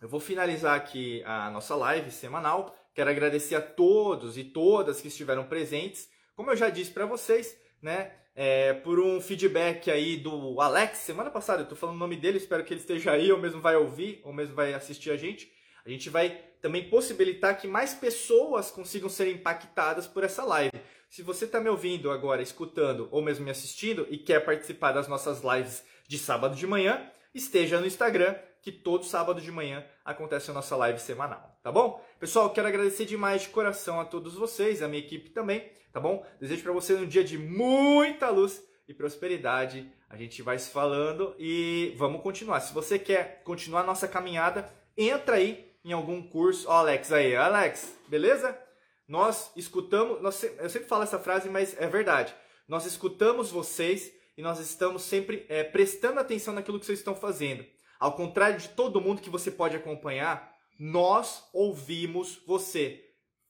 [0.00, 2.76] Eu vou finalizar aqui a nossa live semanal.
[2.92, 6.08] Quero agradecer a todos e todas que estiveram presentes.
[6.34, 8.12] Como eu já disse para vocês, né?
[8.34, 12.36] É, por um feedback aí do Alex, semana passada, eu estou falando o nome dele,
[12.36, 15.50] espero que ele esteja aí, ou mesmo vai ouvir, ou mesmo vai assistir a gente.
[15.86, 20.72] A gente vai também possibilitar que mais pessoas consigam ser impactadas por essa live.
[21.16, 25.08] Se você está me ouvindo agora, escutando ou mesmo me assistindo e quer participar das
[25.08, 30.50] nossas lives de sábado de manhã, esteja no Instagram, que todo sábado de manhã acontece
[30.50, 32.04] a nossa live semanal, tá bom?
[32.20, 36.22] Pessoal, quero agradecer demais de coração a todos vocês, a minha equipe também, tá bom?
[36.38, 39.90] Desejo para você um dia de muita luz e prosperidade.
[40.10, 42.60] A gente vai se falando e vamos continuar.
[42.60, 46.68] Se você quer continuar a nossa caminhada, entra aí em algum curso.
[46.68, 48.65] Ó, Alex aí, Alex, beleza?
[49.08, 52.34] Nós escutamos, nós, eu sempre falo essa frase, mas é verdade.
[52.66, 57.64] Nós escutamos vocês e nós estamos sempre é, prestando atenção naquilo que vocês estão fazendo.
[57.98, 63.02] Ao contrário de todo mundo que você pode acompanhar, nós ouvimos você,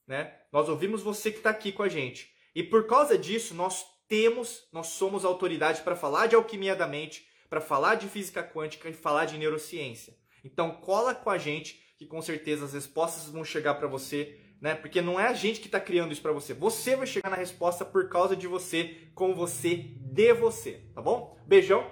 [0.07, 0.33] né?
[0.51, 2.31] Nós ouvimos você que está aqui com a gente.
[2.55, 7.27] E por causa disso, nós temos, nós somos autoridade para falar de alquimia da mente,
[7.49, 10.15] para falar de física quântica e falar de neurociência.
[10.43, 14.75] Então cola com a gente que com certeza as respostas vão chegar para você, né?
[14.75, 16.53] Porque não é a gente que está criando isso para você.
[16.53, 21.37] Você vai chegar na resposta por causa de você, com você, de você, tá bom?
[21.45, 21.89] Beijão,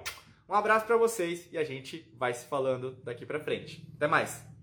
[0.48, 3.88] um abraço para vocês e a gente vai se falando daqui para frente.
[3.96, 4.55] Até mais.